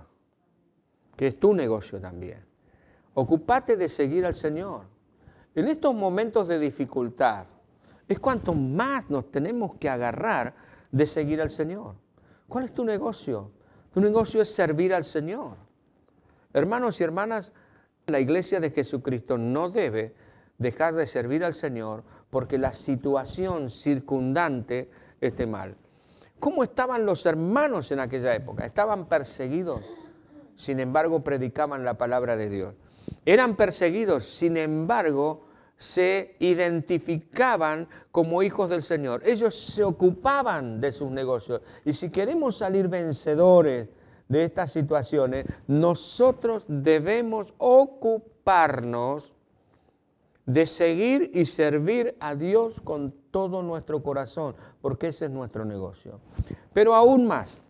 que 1.15 1.27
es 1.27 1.39
tu 1.39 1.53
negocio 1.53 1.99
también. 1.99 2.45
Ocupate 3.15 3.75
de 3.75 3.89
seguir 3.89 4.25
al 4.25 4.35
Señor. 4.35 4.85
En 5.55 5.67
estos 5.67 5.93
momentos 5.95 6.47
de 6.47 6.59
dificultad, 6.59 7.47
es 8.07 8.19
cuanto 8.19 8.53
más 8.53 9.09
nos 9.09 9.31
tenemos 9.31 9.75
que 9.75 9.89
agarrar 9.89 10.53
de 10.91 11.05
seguir 11.05 11.41
al 11.41 11.49
Señor. 11.49 11.95
¿Cuál 12.47 12.65
es 12.65 12.73
tu 12.73 12.85
negocio? 12.85 13.51
Tu 13.93 13.99
negocio 13.99 14.41
es 14.41 14.53
servir 14.53 14.93
al 14.93 15.03
Señor. 15.03 15.57
Hermanos 16.53 17.01
y 17.01 17.03
hermanas, 17.03 17.51
la 18.07 18.21
iglesia 18.21 18.61
de 18.61 18.71
Jesucristo 18.71 19.37
no 19.37 19.69
debe 19.69 20.13
dejar 20.57 20.95
de 20.95 21.05
servir 21.07 21.43
al 21.43 21.53
Señor 21.53 22.05
porque 22.29 22.57
la 22.57 22.73
situación 22.73 23.69
circundante 23.69 24.89
esté 25.19 25.45
mal. 25.45 25.75
¿Cómo 26.39 26.63
estaban 26.63 27.05
los 27.05 27.25
hermanos 27.25 27.91
en 27.91 27.99
aquella 27.99 28.33
época? 28.33 28.65
Estaban 28.65 29.09
perseguidos, 29.09 29.81
sin 30.55 30.79
embargo 30.79 31.21
predicaban 31.21 31.83
la 31.83 31.97
palabra 31.97 32.37
de 32.37 32.47
Dios. 32.47 32.75
Eran 33.25 33.55
perseguidos, 33.55 34.25
sin 34.25 34.55
embargo 34.55 35.45
se 35.77 36.37
identificaban 36.39 37.89
como 38.11 38.41
hijos 38.41 38.69
del 38.69 38.83
Señor. 38.83 39.21
Ellos 39.25 39.53
se 39.53 39.83
ocupaban 39.83 40.79
de 40.79 40.93
sus 40.93 41.11
negocios. 41.11 41.61
Y 41.83 41.91
si 41.91 42.09
queremos 42.09 42.57
salir 42.57 42.87
vencedores 42.87 43.89
de 44.27 44.43
estas 44.43 44.71
situaciones, 44.71 45.45
nosotros 45.67 46.65
debemos 46.67 47.53
ocuparnos 47.57 49.33
de 50.45 50.65
seguir 50.65 51.31
y 51.33 51.45
servir 51.45 52.15
a 52.19 52.33
Dios 52.33 52.79
con 52.81 53.13
todo 53.31 53.61
nuestro 53.61 54.01
corazón, 54.01 54.55
porque 54.81 55.07
ese 55.07 55.25
es 55.25 55.31
nuestro 55.31 55.65
negocio. 55.65 56.19
Pero 56.73 56.95
aún 56.95 57.27
más, 57.27 57.61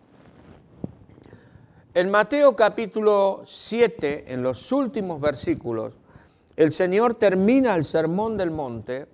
en 1.93 2.12
Mateo 2.12 2.56
capítulo 2.56 3.41
7, 3.48 4.32
en 4.32 4.43
los 4.43 4.72
últimos 4.72 5.20
versículos, 5.20 5.93
el 6.56 6.72
Señor 6.72 7.15
termina 7.15 7.76
el 7.76 7.84
sermón 7.84 8.38
del 8.38 8.52
monte 8.52 9.08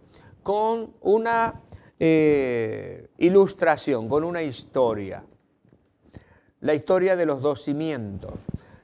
con 0.44 0.94
una 1.02 1.62
eh, 1.98 3.08
ilustración, 3.20 4.10
con 4.10 4.26
una 4.26 4.42
historia. 4.42 5.24
La 6.64 6.74
historia 6.74 7.18
de 7.18 7.26
los 7.26 7.42
dos 7.42 7.62
cimientos. 7.62 8.36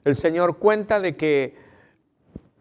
El 0.04 0.14
Señor 0.14 0.58
cuenta 0.58 1.00
de 1.00 1.16
que 1.16 1.56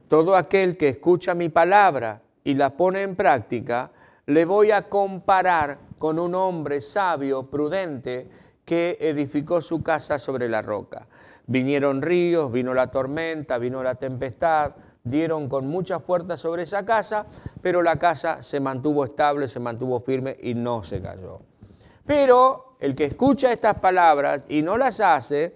todo 0.07 0.37
aquel 0.37 0.77
que 0.77 0.87
escucha 0.87 1.33
mi 1.33 1.49
palabra 1.49 2.21
y 2.45 2.53
la 2.53 2.69
pone 2.77 3.01
en 3.01 3.17
práctica, 3.17 3.91
le 4.27 4.45
voy 4.45 4.71
a 4.71 4.83
comparar 4.87 5.77
con 5.97 6.19
un 6.19 6.35
hombre 6.35 6.79
sabio, 6.79 7.49
prudente, 7.49 8.29
que 8.63 8.97
edificó 9.01 9.61
su 9.61 9.83
casa 9.83 10.17
sobre 10.19 10.47
la 10.47 10.61
roca. 10.61 11.05
Vinieron 11.47 12.01
ríos, 12.01 12.49
vino 12.49 12.73
la 12.73 12.87
tormenta, 12.87 13.57
vino 13.57 13.83
la 13.83 13.95
tempestad, 13.95 14.71
dieron 15.03 15.49
con 15.49 15.67
mucha 15.67 15.99
fuerza 15.99 16.37
sobre 16.37 16.63
esa 16.63 16.85
casa, 16.85 17.25
pero 17.61 17.81
la 17.81 17.97
casa 17.99 18.41
se 18.41 18.61
mantuvo 18.61 19.03
estable, 19.03 19.49
se 19.49 19.59
mantuvo 19.59 19.99
firme 19.99 20.37
y 20.41 20.53
no 20.53 20.81
se 20.81 21.01
cayó. 21.01 21.41
Pero 22.05 22.68
el 22.79 22.95
que 22.95 23.05
escucha 23.05 23.51
estas 23.51 23.75
palabras 23.79 24.43
y 24.47 24.61
no 24.61 24.77
las 24.77 25.01
hace, 25.01 25.55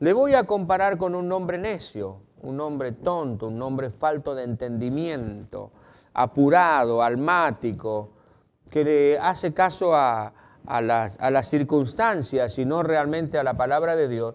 le 0.00 0.12
voy 0.12 0.34
a 0.34 0.44
comparar 0.44 0.96
con 0.96 1.14
un 1.14 1.30
hombre 1.30 1.58
necio, 1.58 2.20
un 2.42 2.60
hombre 2.60 2.92
tonto, 2.92 3.48
un 3.48 3.60
hombre 3.62 3.90
falto 3.90 4.34
de 4.34 4.44
entendimiento, 4.44 5.72
apurado, 6.14 7.02
almático, 7.02 8.12
que 8.70 8.84
le 8.84 9.18
hace 9.18 9.52
caso 9.52 9.94
a, 9.94 10.32
las, 10.80 11.18
a 11.20 11.30
las 11.30 11.48
circunstancias 11.48 12.58
y 12.58 12.64
no 12.64 12.82
realmente 12.82 13.38
a 13.38 13.44
la 13.44 13.54
palabra 13.54 13.94
de 13.94 14.08
Dios, 14.08 14.34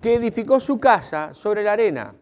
que 0.00 0.14
edificó 0.14 0.60
su 0.60 0.78
casa 0.78 1.34
sobre 1.34 1.64
la 1.64 1.72
arena. 1.72 2.14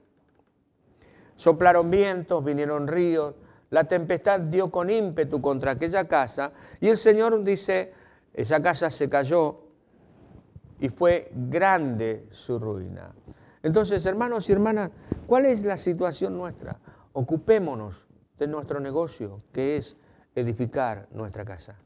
Soplaron 1.37 1.91
vientos, 1.91 2.43
vinieron 2.45 2.89
ríos, 2.89 3.35
la 3.71 3.85
tempestad 3.85 4.41
dio 4.41 4.71
con 4.71 4.89
ímpetu 4.89 5.43
contra 5.43 5.73
aquella 5.73 6.07
casa 6.07 6.53
y 6.81 6.89
el 6.89 6.97
Señor 6.97 7.43
dice, 7.43 7.93
esa 8.35 8.61
casa 8.61 8.91
se 8.91 9.09
cayó 9.09 9.61
y 10.81 10.89
fue 10.89 11.31
grande 11.33 12.27
su 12.31 12.59
ruina. 12.59 13.15
Entonces, 13.63 14.05
hermanos 14.05 14.49
y 14.51 14.53
hermanas, 14.53 14.91
¿cuál 15.27 15.47
es 15.47 15.65
la 15.65 15.79
situación 15.79 16.37
nuestra? 16.37 16.79
Ocupémonos 17.13 18.07
de 18.39 18.47
nuestro 18.49 18.81
negocio, 18.81 19.41
que 19.53 19.77
es 19.77 19.97
edificar 20.35 21.09
nuestra 21.13 21.45
casa. 21.45 21.79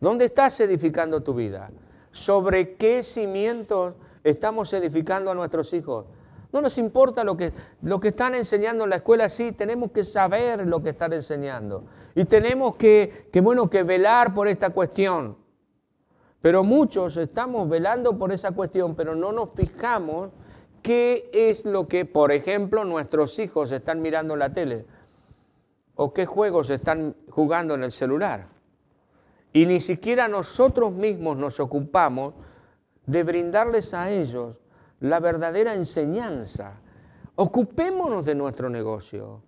¿Dónde 0.00 0.24
estás 0.24 0.58
edificando 0.60 1.22
tu 1.22 1.34
vida? 1.34 1.70
¿Sobre 2.10 2.74
qué 2.76 3.02
cimientos 3.02 3.94
estamos 4.24 4.72
edificando 4.72 5.30
a 5.30 5.34
nuestros 5.34 5.72
hijos? 5.74 6.06
No 6.52 6.62
nos 6.62 6.78
importa 6.78 7.24
lo 7.24 7.36
que, 7.36 7.52
lo 7.82 8.00
que 8.00 8.08
están 8.08 8.34
enseñando 8.34 8.84
en 8.84 8.90
la 8.90 8.96
escuela, 8.96 9.28
sí, 9.28 9.52
tenemos 9.52 9.90
que 9.90 10.02
saber 10.02 10.66
lo 10.66 10.82
que 10.82 10.90
están 10.90 11.12
enseñando. 11.12 11.84
Y 12.14 12.24
tenemos 12.24 12.76
que, 12.76 13.28
que, 13.30 13.40
bueno, 13.40 13.68
que 13.68 13.82
velar 13.82 14.32
por 14.32 14.48
esta 14.48 14.70
cuestión. 14.70 15.36
Pero 16.40 16.64
muchos 16.64 17.16
estamos 17.16 17.68
velando 17.68 18.16
por 18.16 18.32
esa 18.32 18.52
cuestión, 18.52 18.94
pero 18.94 19.14
no 19.14 19.32
nos 19.32 19.50
fijamos 19.54 20.30
qué 20.82 21.28
es 21.32 21.64
lo 21.64 21.86
que, 21.86 22.04
por 22.06 22.32
ejemplo, 22.32 22.84
nuestros 22.84 23.38
hijos 23.38 23.72
están 23.72 24.00
mirando 24.00 24.34
en 24.34 24.40
la 24.40 24.52
tele 24.52 24.86
o 25.96 26.14
qué 26.14 26.26
juegos 26.26 26.70
están 26.70 27.14
jugando 27.28 27.74
en 27.74 27.82
el 27.82 27.92
celular. 27.92 28.46
Y 29.52 29.66
ni 29.66 29.80
siquiera 29.80 30.28
nosotros 30.28 30.92
mismos 30.92 31.36
nos 31.36 31.58
ocupamos 31.58 32.34
de 33.04 33.24
brindarles 33.24 33.92
a 33.94 34.10
ellos 34.10 34.56
la 35.00 35.20
verdadera 35.20 35.74
enseñanza. 35.74 36.80
Ocupémonos 37.36 38.24
de 38.24 38.34
nuestro 38.34 38.68
negocio, 38.68 39.42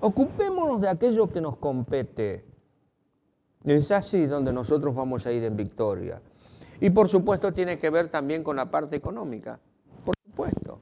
ocupémonos 0.00 0.80
de 0.80 0.88
aquello 0.88 1.30
que 1.30 1.40
nos 1.40 1.56
compete. 1.56 2.44
Es 3.64 3.90
así 3.90 4.26
donde 4.26 4.52
nosotros 4.52 4.94
vamos 4.94 5.26
a 5.26 5.32
ir 5.32 5.44
en 5.44 5.56
victoria. 5.56 6.20
Y 6.80 6.90
por 6.90 7.08
supuesto 7.08 7.52
tiene 7.52 7.78
que 7.78 7.90
ver 7.90 8.08
también 8.08 8.42
con 8.42 8.56
la 8.56 8.70
parte 8.70 8.96
económica. 8.96 9.60
Por 10.04 10.14
supuesto. 10.24 10.80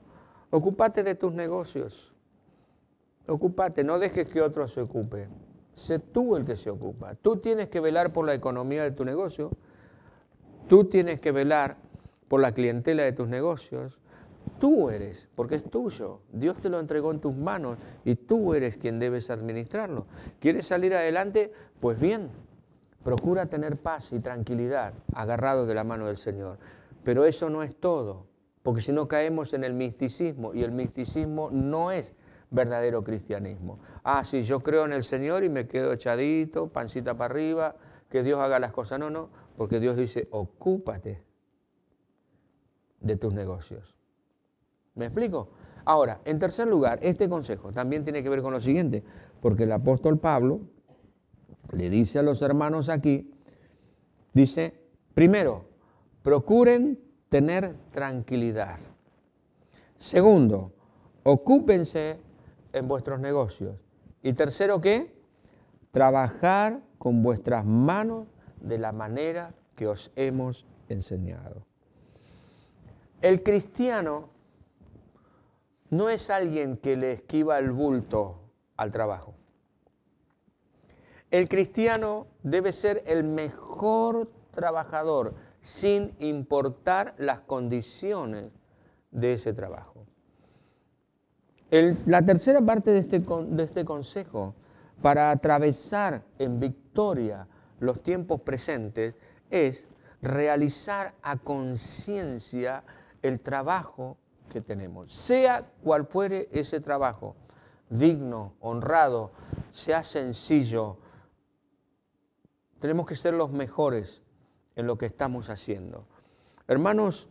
Ocúpate 0.51 1.03
de 1.03 1.15
tus 1.17 1.33
negocios. 1.33 2.15
Ocúpate, 3.27 3.85
no 3.85 3.99
dejes 3.99 4.29
que 4.29 4.41
otro 4.41 4.67
se 4.69 4.81
ocupe. 4.81 5.29
Sé 5.75 5.99
tú 5.99 6.37
el 6.37 6.45
que 6.45 6.57
se 6.57 6.71
ocupa. 6.71 7.15
Tú 7.15 7.37
tienes 7.37 7.69
que 7.69 7.81
velar 7.81 8.13
por 8.13 8.25
la 8.25 8.35
economía 8.35 8.83
de 8.85 8.93
tu 8.93 9.05
negocio. 9.05 9.51
Tú 10.69 10.85
tienes 10.85 11.21
que 11.21 11.33
velar 11.33 11.77
por 12.29 12.41
la 12.41 12.53
clientela 12.53 13.03
de 13.03 13.13
tus 13.13 13.29
negocios. 13.29 13.99
Tú 14.59 14.91
eres, 14.91 15.29
porque 15.35 15.55
es 15.55 15.65
tuyo. 15.71 16.21
Dios 16.33 16.61
te 16.61 16.69
lo 16.69 16.81
entregó 16.81 17.13
en 17.13 17.21
tus 17.21 17.37
manos 17.37 17.79
y 18.05 18.17
tú 18.17 18.55
eres 18.55 18.77
quien 18.77 18.99
debes 18.99 19.31
administrarlo. 19.31 20.07
¿Quieres 20.41 20.67
salir 20.67 20.95
adelante? 20.95 21.53
Pues 21.81 21.99
bien, 21.99 22.31
procura 23.05 23.47
tener 23.47 23.77
paz 23.77 24.13
y 24.13 24.21
tranquilidad 24.21 24.95
agarrado 25.15 25.67
de 25.67 25.75
la 25.75 25.85
mano 25.85 26.07
del 26.07 26.17
Señor. 26.17 26.59
Pero 27.05 27.25
eso 27.25 27.49
no 27.51 27.63
es 27.63 27.77
todo, 27.77 28.27
porque 28.63 28.81
si 28.81 28.93
no 28.93 29.07
caemos 29.07 29.55
en 29.55 29.63
el 29.63 29.75
misticismo 29.75 30.53
y 30.53 30.65
el 30.65 30.73
misticismo 30.73 31.51
no 31.51 31.93
es 31.93 32.15
verdadero 32.51 33.05
cristianismo. 33.05 33.79
Ah, 34.03 34.25
sí, 34.25 34.43
yo 34.43 34.61
creo 34.61 34.85
en 34.85 34.93
el 34.93 35.05
Señor 35.05 35.45
y 35.45 35.49
me 35.49 35.69
quedo 35.69 35.93
echadito, 35.93 36.69
pancita 36.69 37.17
para 37.17 37.33
arriba, 37.33 37.77
que 38.11 38.23
Dios 38.23 38.41
haga 38.41 38.59
las 38.59 38.73
cosas. 38.73 38.99
No, 38.99 39.11
no, 39.11 39.31
porque 39.57 39.79
Dios 39.79 39.97
dice, 39.97 40.29
ocúpate 40.31 41.23
de 43.01 43.17
tus 43.17 43.33
negocios. 43.33 43.98
¿Me 44.95 45.07
explico? 45.07 45.51
Ahora, 45.85 46.21
en 46.25 46.39
tercer 46.39 46.69
lugar, 46.69 46.99
este 47.03 47.29
consejo 47.29 47.73
también 47.73 48.05
tiene 48.05 48.23
que 48.23 48.29
ver 48.29 48.43
con 48.43 48.53
lo 48.53 48.61
siguiente, 48.61 49.03
porque 49.41 49.65
el 49.65 49.73
apóstol 49.73 50.19
Pablo 50.19 50.61
le 51.73 51.89
dice 51.89 52.19
a 52.19 52.23
los 52.23 52.43
hermanos 52.43 52.89
aquí, 52.89 53.33
dice, 54.33 54.75
primero, 55.15 55.67
procuren 56.23 57.01
tener 57.29 57.75
tranquilidad. 57.91 58.79
Segundo, 59.97 60.73
ocúpense 61.23 62.21
en 62.73 62.89
vuestros 62.89 63.19
negocios. 63.21 63.77
Y 64.23 64.33
tercero, 64.33 64.81
¿qué? 64.81 65.15
Trabajar 65.91 66.83
con 66.99 67.23
vuestras 67.23 67.65
manos 67.65 68.27
de 68.61 68.79
la 68.79 68.93
manera 68.93 69.55
que 69.75 69.87
os 69.87 70.13
hemos 70.17 70.67
enseñado. 70.89 71.65
El 73.21 73.43
cristiano 73.43 74.31
no 75.91 76.09
es 76.09 76.31
alguien 76.31 76.77
que 76.77 76.97
le 76.97 77.13
esquiva 77.13 77.59
el 77.59 77.71
bulto 77.73 78.41
al 78.77 78.91
trabajo. 78.91 79.35
El 81.31 81.49
cristiano 81.49 82.27
debe 82.43 82.73
ser 82.73 83.03
el 83.07 83.25
mejor 83.25 84.31
trabajador 84.51 85.35
sin 85.61 86.15
importar 86.19 87.15
las 87.19 87.41
condiciones 87.41 88.51
de 89.11 89.35
ese 89.35 89.53
trabajo. 89.53 90.07
la 91.71 92.25
tercera 92.25 92.63
parte 92.63 92.93
de 92.93 92.99
este, 92.99 93.19
de 93.19 93.63
este 93.63 93.85
consejo 93.85 94.55
para 95.03 95.31
atravesar 95.31 96.23
en 96.39 96.59
victoria 96.59 97.47
los 97.79 98.03
tiempos 98.03 98.41
presentes 98.41 99.15
es 99.51 99.87
realizar 100.23 101.15
a 101.23 101.37
conciencia 101.37 102.85
el 103.23 103.41
trabajo 103.41 104.17
que 104.49 104.61
tenemos, 104.61 105.15
sea 105.15 105.71
cual 105.83 106.07
fuere 106.07 106.49
ese 106.53 106.81
trabajo, 106.81 107.37
digno, 107.89 108.55
honrado, 108.61 109.33
sea 109.71 110.03
sencillo, 110.03 110.99
tenemos 112.81 113.07
que 113.07 113.15
ser 113.15 113.35
los 113.35 113.51
mejores 113.51 114.23
en 114.77 114.87
lo 114.87 114.97
que 114.97 115.07
estamos 115.07 115.51
haciendo. 115.51 116.07
Hermanos, 116.67 117.29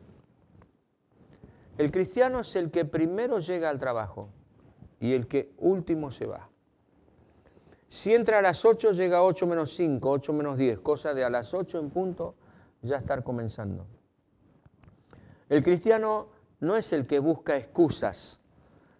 el 1.78 1.92
cristiano 1.92 2.40
es 2.40 2.56
el 2.56 2.72
que 2.72 2.86
primero 2.86 3.40
llega 3.40 3.70
al 3.70 3.80
trabajo 3.80 4.30
y 5.00 5.14
el 5.14 5.28
que 5.28 5.54
último 5.58 6.12
se 6.12 6.26
va. 6.26 6.50
Si 7.88 8.14
entra 8.14 8.40
a 8.40 8.42
las 8.42 8.66
8, 8.66 8.92
llega 8.92 9.20
a 9.20 9.24
8 9.24 9.48
menos 9.48 9.76
5, 9.76 10.10
8 10.10 10.34
menos 10.34 10.58
10, 10.58 10.80
cosa 10.80 11.14
de 11.14 11.24
a 11.24 11.30
las 11.30 11.54
8 11.54 11.80
en 11.80 11.90
punto 11.90 12.36
ya 12.82 12.98
estar 12.98 13.24
comenzando. 13.24 13.86
El 15.50 15.64
cristiano 15.64 16.28
no 16.60 16.76
es 16.76 16.94
el 16.94 17.06
que 17.06 17.20
busca 17.20 17.56
excusas 17.56 18.40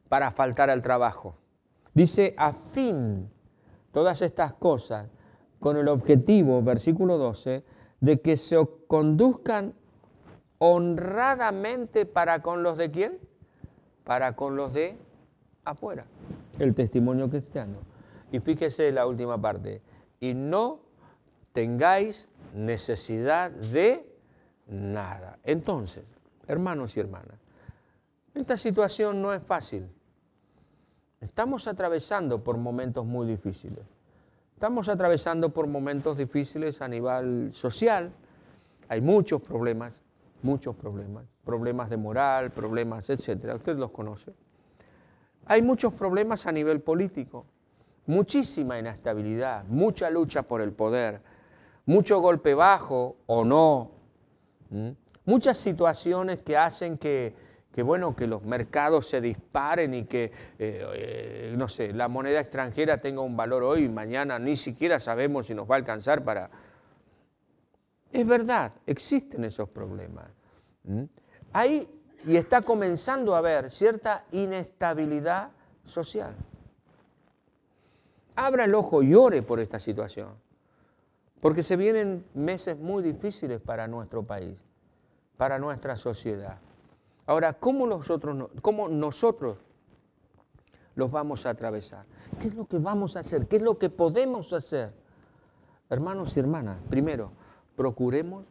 para 0.10 0.32
faltar 0.32 0.70
al 0.70 0.82
trabajo. 0.82 1.36
Dice, 1.94 2.36
a 2.38 2.54
fin, 2.54 3.30
todas 3.92 4.22
estas 4.22 4.54
cosas, 4.54 5.10
con 5.60 5.78
el 5.78 5.88
objetivo, 5.88 6.62
versículo 6.62 7.18
12, 7.18 7.64
de 8.00 8.22
que 8.22 8.38
se 8.38 8.58
conduzcan 8.88 9.74
honradamente 10.60 12.06
para 12.06 12.42
con 12.42 12.64
los 12.64 12.78
de 12.78 12.92
quién? 12.92 13.20
Para 14.04 14.36
con 14.36 14.56
los 14.56 14.74
de 14.74 14.98
afuera. 15.64 16.06
El 16.60 16.76
testimonio 16.76 17.30
cristiano. 17.30 17.78
Y 18.32 18.40
fíjese 18.40 18.92
la 18.92 19.08
última 19.08 19.40
parte. 19.40 19.82
Y 20.20 20.34
no 20.34 20.82
tengáis 21.54 22.30
necesidad 22.54 23.52
de 23.52 24.08
nada. 24.68 25.40
Entonces, 25.44 26.04
hermanos 26.48 26.96
y 26.98 27.00
hermanas, 27.00 27.40
esta 28.42 28.58
situación 28.58 29.22
no 29.22 29.34
es 29.34 29.44
fácil. 29.44 29.88
Estamos 31.22 31.68
atravesando 31.68 32.44
por 32.44 32.58
momentos 32.58 33.06
muy 33.06 33.28
difíciles. 33.28 33.84
Estamos 34.54 34.90
atravesando 34.90 35.50
por 35.50 35.68
momentos 35.68 36.18
difíciles 36.18 36.82
a 36.82 36.88
nivel 36.88 37.52
social. 37.54 38.12
Hay 38.90 39.02
muchos 39.02 39.42
problemas, 39.42 40.02
muchos 40.42 40.76
problemas. 40.76 41.26
Problemas 41.44 41.90
de 41.90 41.98
moral, 41.98 42.52
problemas, 42.52 43.10
etcétera. 43.10 43.56
Usted 43.56 43.78
los 43.78 43.92
conoce. 43.92 44.34
Hay 45.46 45.62
muchos 45.62 45.94
problemas 45.94 46.46
a 46.46 46.52
nivel 46.52 46.82
político 46.82 47.46
muchísima 48.08 48.80
inestabilidad, 48.80 49.66
mucha 49.66 50.10
lucha 50.10 50.44
por 50.44 50.62
el 50.62 50.74
poder, 50.74 51.22
mucho 51.86 52.20
golpe 52.20 52.54
bajo 52.54 53.18
o 53.28 53.46
no, 53.46 53.92
muchas 55.26 55.58
situaciones 55.58 56.40
que 56.40 56.58
hacen 56.58 56.98
que, 56.98 57.36
bueno, 57.84 58.16
que 58.16 58.28
los 58.28 58.44
mercados 58.44 59.08
se 59.08 59.22
disparen 59.22 59.94
y 59.94 60.06
que, 60.06 60.32
eh, 60.60 61.54
no 61.58 61.68
sé, 61.68 61.94
la 61.94 62.08
moneda 62.08 62.40
extranjera 62.40 63.00
tenga 63.00 63.22
un 63.22 63.38
valor 63.38 63.64
hoy 63.64 63.86
y 63.86 63.90
mañana 63.90 64.40
ni 64.40 64.56
siquiera 64.56 65.00
sabemos 65.00 65.48
si 65.48 65.56
nos 65.56 65.70
va 65.70 65.76
a 65.76 65.78
alcanzar 65.78 66.24
para... 66.24 66.50
Es 68.12 68.26
verdad, 68.26 68.72
existen 68.86 69.44
esos 69.44 69.70
problemas. 69.70 70.26
Hay, 71.54 71.90
y 72.26 72.36
está 72.36 72.62
comenzando 72.62 73.36
a 73.36 73.40
haber 73.40 73.70
cierta 73.70 74.26
inestabilidad 74.32 75.52
social 75.86 76.36
abra 78.38 78.66
el 78.66 78.76
ojo 78.76 79.04
y 79.04 79.14
ore 79.14 79.42
por 79.42 79.60
esta 79.60 79.80
situación. 79.80 80.30
Porque 81.42 81.64
se 81.64 81.76
vienen 81.76 82.26
meses 82.34 82.78
muy 82.78 83.04
difíciles 83.04 83.60
para 83.60 83.88
nuestro 83.88 84.24
país, 84.24 84.58
para 85.36 85.60
nuestra 85.60 85.96
sociedad. 85.96 86.60
Ahora, 87.28 87.54
¿cómo 87.54 87.86
nosotros, 87.86 88.50
cómo 88.62 88.88
nosotros 88.88 89.58
los 90.96 91.12
vamos 91.12 91.46
a 91.46 91.50
atravesar? 91.50 92.06
¿Qué 92.40 92.48
es 92.48 92.56
lo 92.56 92.66
que 92.66 92.80
vamos 92.80 93.18
a 93.18 93.20
hacer? 93.20 93.48
¿Qué 93.48 93.58
es 93.58 93.62
lo 93.62 93.78
que 93.78 93.90
podemos 93.90 94.54
hacer? 94.54 94.94
Hermanos 95.90 96.36
y 96.36 96.40
hermanas, 96.40 96.82
primero, 96.90 97.32
procuremos 97.76 98.46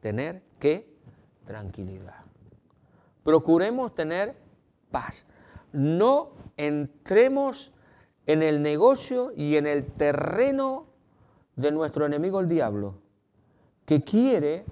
tener 0.00 0.42
qué? 0.58 0.90
Tranquilidad. 1.46 2.24
Procuremos 3.22 3.94
tener 3.94 4.34
paz. 4.90 5.26
No 5.72 6.30
entremos 6.56 7.74
en 8.26 8.42
el 8.42 8.62
negocio 8.62 9.30
y 9.36 9.56
en 9.56 9.66
el 9.66 9.84
terreno 9.86 10.86
de 11.56 11.70
nuestro 11.70 12.06
enemigo 12.06 12.40
el 12.40 12.48
diablo, 12.48 12.94
que 13.84 14.02
quiere 14.02 14.64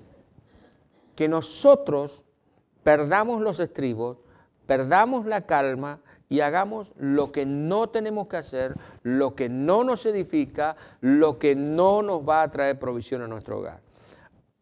que 1.14 1.28
nosotros 1.28 2.22
perdamos 2.90 3.40
los 3.40 3.60
estribos, 3.60 4.16
perdamos 4.66 5.24
la 5.24 5.42
calma 5.42 6.00
y 6.28 6.40
hagamos 6.40 6.92
lo 6.98 7.30
que 7.30 7.46
no 7.46 7.88
tenemos 7.88 8.26
que 8.26 8.36
hacer, 8.36 8.74
lo 9.04 9.36
que 9.36 9.48
no 9.48 9.84
nos 9.84 10.06
edifica, 10.06 10.74
lo 11.00 11.38
que 11.38 11.54
no 11.54 12.02
nos 12.02 12.28
va 12.28 12.42
a 12.42 12.50
traer 12.50 12.80
provisión 12.80 13.22
a 13.22 13.28
nuestro 13.28 13.58
hogar. 13.58 13.80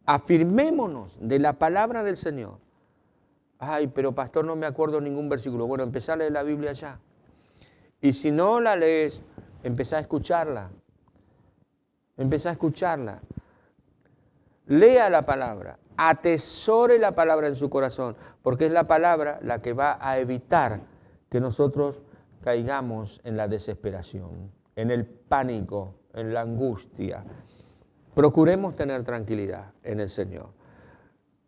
Afirmémonos 0.04 1.16
de 1.18 1.38
la 1.38 1.54
palabra 1.54 2.04
del 2.04 2.18
Señor. 2.18 2.58
Ay, 3.58 3.86
pero 3.86 4.14
pastor, 4.14 4.44
no 4.44 4.56
me 4.56 4.66
acuerdo 4.66 5.00
ningún 5.00 5.30
versículo. 5.30 5.66
Bueno, 5.66 5.84
empezar 5.84 6.16
a 6.16 6.18
leer 6.18 6.32
la 6.32 6.42
Biblia 6.42 6.72
ya. 6.72 7.00
Y 8.02 8.12
si 8.12 8.30
no 8.30 8.60
la 8.60 8.76
lees, 8.76 9.22
empieza 9.62 9.96
a 9.96 10.00
escucharla. 10.00 10.68
Empieza 12.18 12.50
a 12.50 12.52
escucharla. 12.52 13.22
Lea 14.66 15.08
la 15.08 15.24
palabra. 15.24 15.78
Atesore 16.00 17.00
la 17.00 17.16
palabra 17.16 17.48
en 17.48 17.56
su 17.56 17.68
corazón, 17.68 18.16
porque 18.40 18.66
es 18.66 18.72
la 18.72 18.86
palabra 18.86 19.40
la 19.42 19.60
que 19.60 19.72
va 19.72 19.98
a 20.00 20.20
evitar 20.20 20.80
que 21.28 21.40
nosotros 21.40 21.96
caigamos 22.40 23.20
en 23.24 23.36
la 23.36 23.48
desesperación, 23.48 24.52
en 24.76 24.92
el 24.92 25.04
pánico, 25.04 25.96
en 26.14 26.32
la 26.32 26.42
angustia. 26.42 27.24
Procuremos 28.14 28.76
tener 28.76 29.02
tranquilidad 29.02 29.72
en 29.82 29.98
el 29.98 30.08
Señor. 30.08 30.50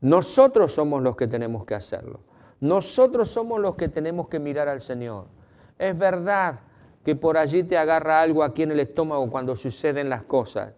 Nosotros 0.01 0.73
somos 0.73 1.01
los 1.01 1.15
que 1.15 1.29
tenemos 1.29 1.65
que 1.65 1.77
hacerlo. 1.77 2.19
Nosotros 2.59 3.31
somos 3.31 3.61
los 3.61 3.77
que 3.77 3.89
tenemos 3.89 4.29
que 4.29 4.41
mirar 4.41 4.69
al 4.69 4.81
Señor. 4.81 5.27
Es 5.79 5.97
verdad 5.97 6.59
que 7.05 7.15
por 7.15 7.39
allí 7.39 7.63
te 7.63 7.79
agarra 7.79 8.21
algo 8.21 8.43
aquí 8.43 8.65
en 8.65 8.73
el 8.73 8.81
estómago 8.81 9.31
cuando 9.31 9.55
suceden 9.55 10.09
las 10.09 10.25
cosas 10.25 10.73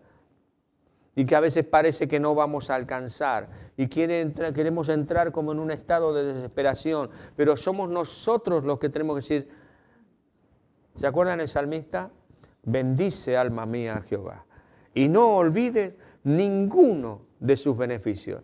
y 1.14 1.26
que 1.26 1.36
a 1.36 1.40
veces 1.40 1.66
parece 1.66 2.08
que 2.08 2.20
no 2.20 2.34
vamos 2.34 2.70
a 2.70 2.74
alcanzar 2.74 3.48
y 3.76 3.88
queremos 3.88 4.88
entrar 4.88 5.30
como 5.32 5.52
en 5.52 5.58
un 5.58 5.70
estado 5.70 6.14
de 6.14 6.24
desesperación, 6.24 7.10
pero 7.36 7.56
somos 7.56 7.90
nosotros 7.90 8.64
los 8.64 8.78
que 8.78 8.88
tenemos 8.88 9.16
que 9.16 9.20
decir, 9.20 9.48
¿se 10.96 11.06
acuerdan 11.06 11.40
el 11.40 11.48
salmista? 11.48 12.10
Bendice 12.64 13.36
alma 13.36 13.66
mía 13.66 13.96
a 13.96 14.02
Jehová 14.02 14.46
y 14.94 15.08
no 15.08 15.36
olvides 15.36 15.94
ninguno 16.24 17.22
de 17.40 17.56
sus 17.56 17.76
beneficios. 17.76 18.42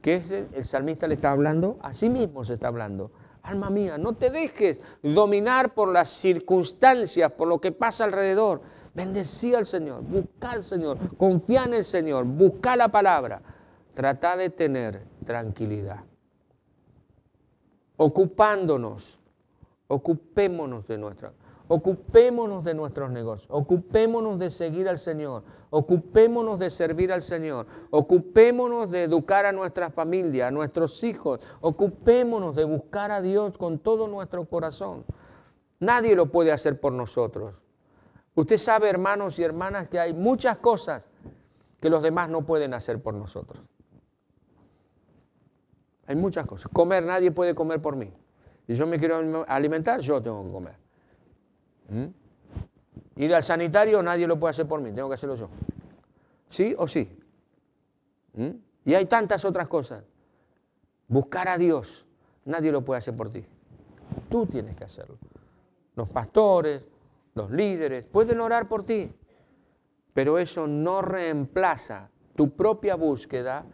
Que 0.00 0.16
es 0.16 0.30
el, 0.30 0.48
el 0.54 0.64
salmista 0.64 1.06
le 1.06 1.14
está 1.14 1.30
hablando, 1.30 1.78
a 1.82 1.92
sí 1.92 2.08
mismo 2.08 2.44
se 2.44 2.54
está 2.54 2.68
hablando. 2.68 3.12
Alma 3.42 3.70
mía, 3.70 3.98
no 3.98 4.14
te 4.14 4.30
dejes 4.30 4.80
dominar 5.02 5.74
por 5.74 5.88
las 5.92 6.08
circunstancias, 6.08 7.32
por 7.32 7.48
lo 7.48 7.60
que 7.60 7.72
pasa 7.72 8.04
alrededor. 8.04 8.62
Bendecí 8.94 9.54
al 9.54 9.66
Señor, 9.66 10.02
busca 10.02 10.52
al 10.52 10.62
Señor, 10.62 10.98
confía 11.16 11.64
en 11.64 11.74
el 11.74 11.84
Señor, 11.84 12.24
busca 12.24 12.76
la 12.76 12.88
palabra. 12.88 13.40
Trata 13.94 14.36
de 14.36 14.50
tener 14.50 15.04
tranquilidad. 15.24 16.04
Ocupándonos, 17.96 19.20
ocupémonos 19.88 20.86
de 20.86 20.98
nuestra 20.98 21.32
Ocupémonos 21.72 22.64
de 22.64 22.74
nuestros 22.74 23.12
negocios, 23.12 23.46
ocupémonos 23.48 24.40
de 24.40 24.50
seguir 24.50 24.88
al 24.88 24.98
Señor, 24.98 25.44
ocupémonos 25.70 26.58
de 26.58 26.68
servir 26.68 27.12
al 27.12 27.22
Señor, 27.22 27.68
ocupémonos 27.90 28.90
de 28.90 29.04
educar 29.04 29.46
a 29.46 29.52
nuestra 29.52 29.88
familia, 29.88 30.48
a 30.48 30.50
nuestros 30.50 31.04
hijos, 31.04 31.38
ocupémonos 31.60 32.56
de 32.56 32.64
buscar 32.64 33.12
a 33.12 33.20
Dios 33.20 33.56
con 33.56 33.78
todo 33.78 34.08
nuestro 34.08 34.46
corazón. 34.46 35.04
Nadie 35.78 36.16
lo 36.16 36.26
puede 36.26 36.50
hacer 36.50 36.80
por 36.80 36.92
nosotros. 36.92 37.54
Usted 38.34 38.58
sabe, 38.58 38.88
hermanos 38.88 39.38
y 39.38 39.42
hermanas, 39.42 39.88
que 39.88 39.98
hay 39.98 40.12
muchas 40.12 40.58
cosas 40.58 41.08
que 41.80 41.90
los 41.90 42.02
demás 42.02 42.28
no 42.28 42.42
pueden 42.42 42.74
hacer 42.74 43.02
por 43.02 43.14
nosotros. 43.14 43.62
Hay 46.06 46.16
muchas 46.16 46.46
cosas. 46.46 46.70
Comer, 46.72 47.04
nadie 47.04 47.30
puede 47.30 47.54
comer 47.54 47.80
por 47.80 47.96
mí. 47.96 48.12
Si 48.66 48.74
yo 48.74 48.86
me 48.86 48.98
quiero 48.98 49.44
alimentar, 49.48 50.00
yo 50.00 50.22
tengo 50.22 50.44
que 50.44 50.52
comer. 50.52 50.76
¿Mm? 51.88 52.06
Ir 53.16 53.34
al 53.34 53.42
sanitario 53.42 54.02
nadie 54.02 54.26
lo 54.26 54.38
puede 54.38 54.50
hacer 54.52 54.66
por 54.66 54.80
mí, 54.80 54.92
tengo 54.92 55.08
que 55.08 55.14
hacerlo 55.14 55.34
yo. 55.34 55.48
¿Sí 56.48 56.74
o 56.78 56.86
sí? 56.86 57.18
¿Mm? 58.34 58.50
Y 58.84 58.94
hay 58.94 59.06
tantas 59.06 59.44
otras 59.44 59.68
cosas. 59.68 60.04
Buscar 61.08 61.48
a 61.48 61.58
Dios, 61.58 62.06
nadie 62.44 62.70
lo 62.70 62.84
puede 62.84 62.98
hacer 62.98 63.16
por 63.16 63.30
ti. 63.30 63.44
Tú 64.28 64.46
tienes 64.46 64.76
que 64.76 64.84
hacerlo. 64.84 65.18
Los 65.96 66.08
pastores, 66.08 66.86
los 67.34 67.50
líderes, 67.50 68.04
pueden 68.04 68.40
orar 68.40 68.68
por 68.68 68.84
ti, 68.84 69.12
pero 70.12 70.38
eso 70.38 70.66
no 70.66 71.02
reemplaza 71.02 72.10
tu 72.34 72.50
propia 72.56 72.96
búsqueda 72.96 73.64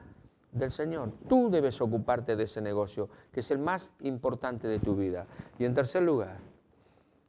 del 0.52 0.70
Señor. 0.70 1.12
Tú 1.28 1.50
debes 1.50 1.80
ocuparte 1.80 2.36
de 2.36 2.44
ese 2.44 2.60
negocio, 2.60 3.08
que 3.32 3.40
es 3.40 3.50
el 3.50 3.58
más 3.58 3.92
importante 4.00 4.68
de 4.68 4.78
tu 4.78 4.96
vida. 4.96 5.26
Y 5.58 5.64
en 5.64 5.74
tercer 5.74 6.02
lugar, 6.02 6.38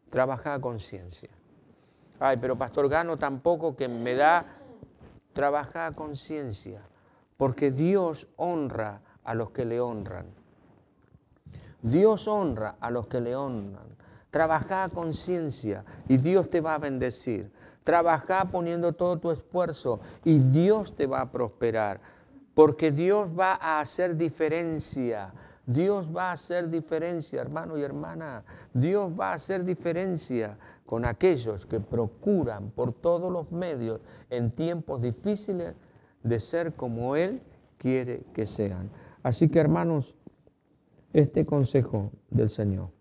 trabaja 0.09 0.53
a 0.53 0.61
conciencia. 0.61 1.29
Ay, 2.19 2.37
pero 2.37 2.57
Pastor 2.57 2.89
Gano 2.89 3.17
tampoco 3.17 3.75
que 3.75 3.87
me 3.87 4.15
da, 4.15 4.45
trabaja 5.33 5.87
a 5.87 5.91
conciencia, 5.91 6.81
porque 7.37 7.69
Dios 7.69 8.27
honra 8.37 9.01
a 9.23 9.35
los 9.35 9.51
que 9.51 9.65
le 9.65 9.79
honran. 9.79 10.25
Dios 11.81 12.27
honra 12.27 12.77
a 12.79 12.89
los 12.89 13.07
que 13.07 13.21
le 13.21 13.35
honran. 13.35 13.96
Trabaja 14.31 14.83
a 14.83 14.89
conciencia 14.89 15.85
y 16.07 16.17
Dios 16.17 16.49
te 16.49 16.61
va 16.61 16.75
a 16.75 16.79
bendecir. 16.79 17.51
Trabaja 17.83 18.45
poniendo 18.45 18.93
todo 18.93 19.17
tu 19.17 19.31
esfuerzo 19.31 20.01
y 20.23 20.39
Dios 20.39 20.95
te 20.95 21.07
va 21.07 21.21
a 21.21 21.31
prosperar. 21.31 22.01
Porque 22.53 22.91
Dios 22.91 23.29
va 23.37 23.53
a 23.53 23.79
hacer 23.79 24.17
diferencia. 24.17 25.33
Dios 25.65 26.07
va 26.15 26.29
a 26.29 26.33
hacer 26.33 26.69
diferencia, 26.69 27.41
hermano 27.41 27.77
y 27.77 27.83
hermana. 27.83 28.43
Dios 28.73 29.11
va 29.17 29.31
a 29.31 29.35
hacer 29.35 29.63
diferencia 29.63 30.57
con 30.85 31.05
aquellos 31.05 31.65
que 31.65 31.79
procuran 31.79 32.71
por 32.71 32.93
todos 32.93 33.31
los 33.31 33.51
medios 33.51 33.99
en 34.29 34.51
tiempos 34.51 35.01
difíciles 35.01 35.75
de 36.23 36.39
ser 36.39 36.73
como 36.73 37.15
Él 37.15 37.41
quiere 37.77 38.23
que 38.33 38.45
sean. 38.45 38.89
Así 39.23 39.49
que 39.49 39.59
hermanos, 39.59 40.15
este 41.13 41.45
consejo 41.45 42.11
del 42.29 42.49
Señor. 42.49 42.96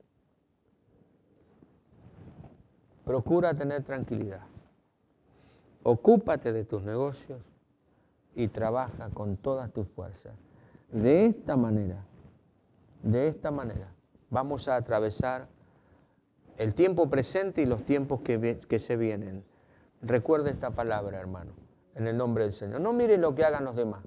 Procura 3.06 3.54
tener 3.54 3.84
tranquilidad. 3.84 4.40
Ocúpate 5.84 6.52
de 6.52 6.64
tus 6.64 6.82
negocios 6.82 7.40
y 8.34 8.48
trabaja 8.48 9.10
con 9.10 9.36
todas 9.36 9.72
tus 9.72 9.86
fuerzas. 9.86 10.34
De 10.90 11.24
esta 11.26 11.56
manera, 11.56 12.04
de 13.04 13.28
esta 13.28 13.52
manera, 13.52 13.94
vamos 14.28 14.66
a 14.66 14.74
atravesar 14.74 15.46
el 16.58 16.74
tiempo 16.74 17.08
presente 17.08 17.62
y 17.62 17.66
los 17.66 17.86
tiempos 17.86 18.22
que, 18.22 18.78
se 18.80 18.96
vienen. 18.96 19.44
Recuerda 20.02 20.50
esta 20.50 20.72
palabra, 20.72 21.20
hermano, 21.20 21.52
en 21.94 22.08
el 22.08 22.16
nombre 22.16 22.42
del 22.42 22.52
Señor. 22.52 22.80
No 22.80 22.92
mire 22.92 23.18
lo 23.18 23.36
que 23.36 23.44
hagan 23.44 23.64
los 23.64 23.76
demás. 23.76 24.02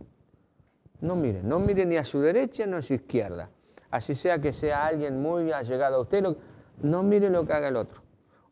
No 1.00 1.16
mire, 1.16 1.42
no 1.42 1.60
mire 1.60 1.86
ni 1.86 1.96
a 1.96 2.04
su 2.04 2.20
derecha 2.20 2.66
ni 2.66 2.74
a 2.74 2.82
su 2.82 2.96
izquierda. 2.96 3.50
Así 3.92 4.14
sea 4.14 4.40
que 4.40 4.52
sea 4.52 4.88
alguien 4.88 5.22
muy 5.22 5.54
allegado 5.54 5.96
a 5.96 6.02
usted, 6.02 6.36
no 6.82 7.04
mire 7.04 7.30
lo 7.30 7.48
que 7.48 7.54
haga 7.54 7.70
el 7.70 7.78
otro. 7.78 8.09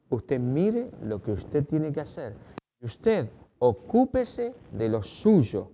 Usted 0.09 0.39
mire 0.39 0.91
lo 1.01 1.21
que 1.21 1.31
usted 1.31 1.65
tiene 1.65 1.91
que 1.91 2.01
hacer. 2.01 2.35
Usted 2.81 3.29
ocúpese 3.59 4.53
de 4.71 4.89
lo 4.89 5.01
suyo. 5.03 5.71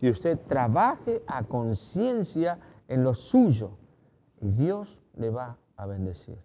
Y 0.00 0.10
usted 0.10 0.38
trabaje 0.46 1.22
a 1.26 1.44
conciencia 1.44 2.58
en 2.88 3.02
lo 3.02 3.14
suyo. 3.14 3.78
Y 4.40 4.50
Dios 4.50 4.98
le 5.16 5.30
va 5.30 5.56
a 5.76 5.86
bendecir. 5.86 6.36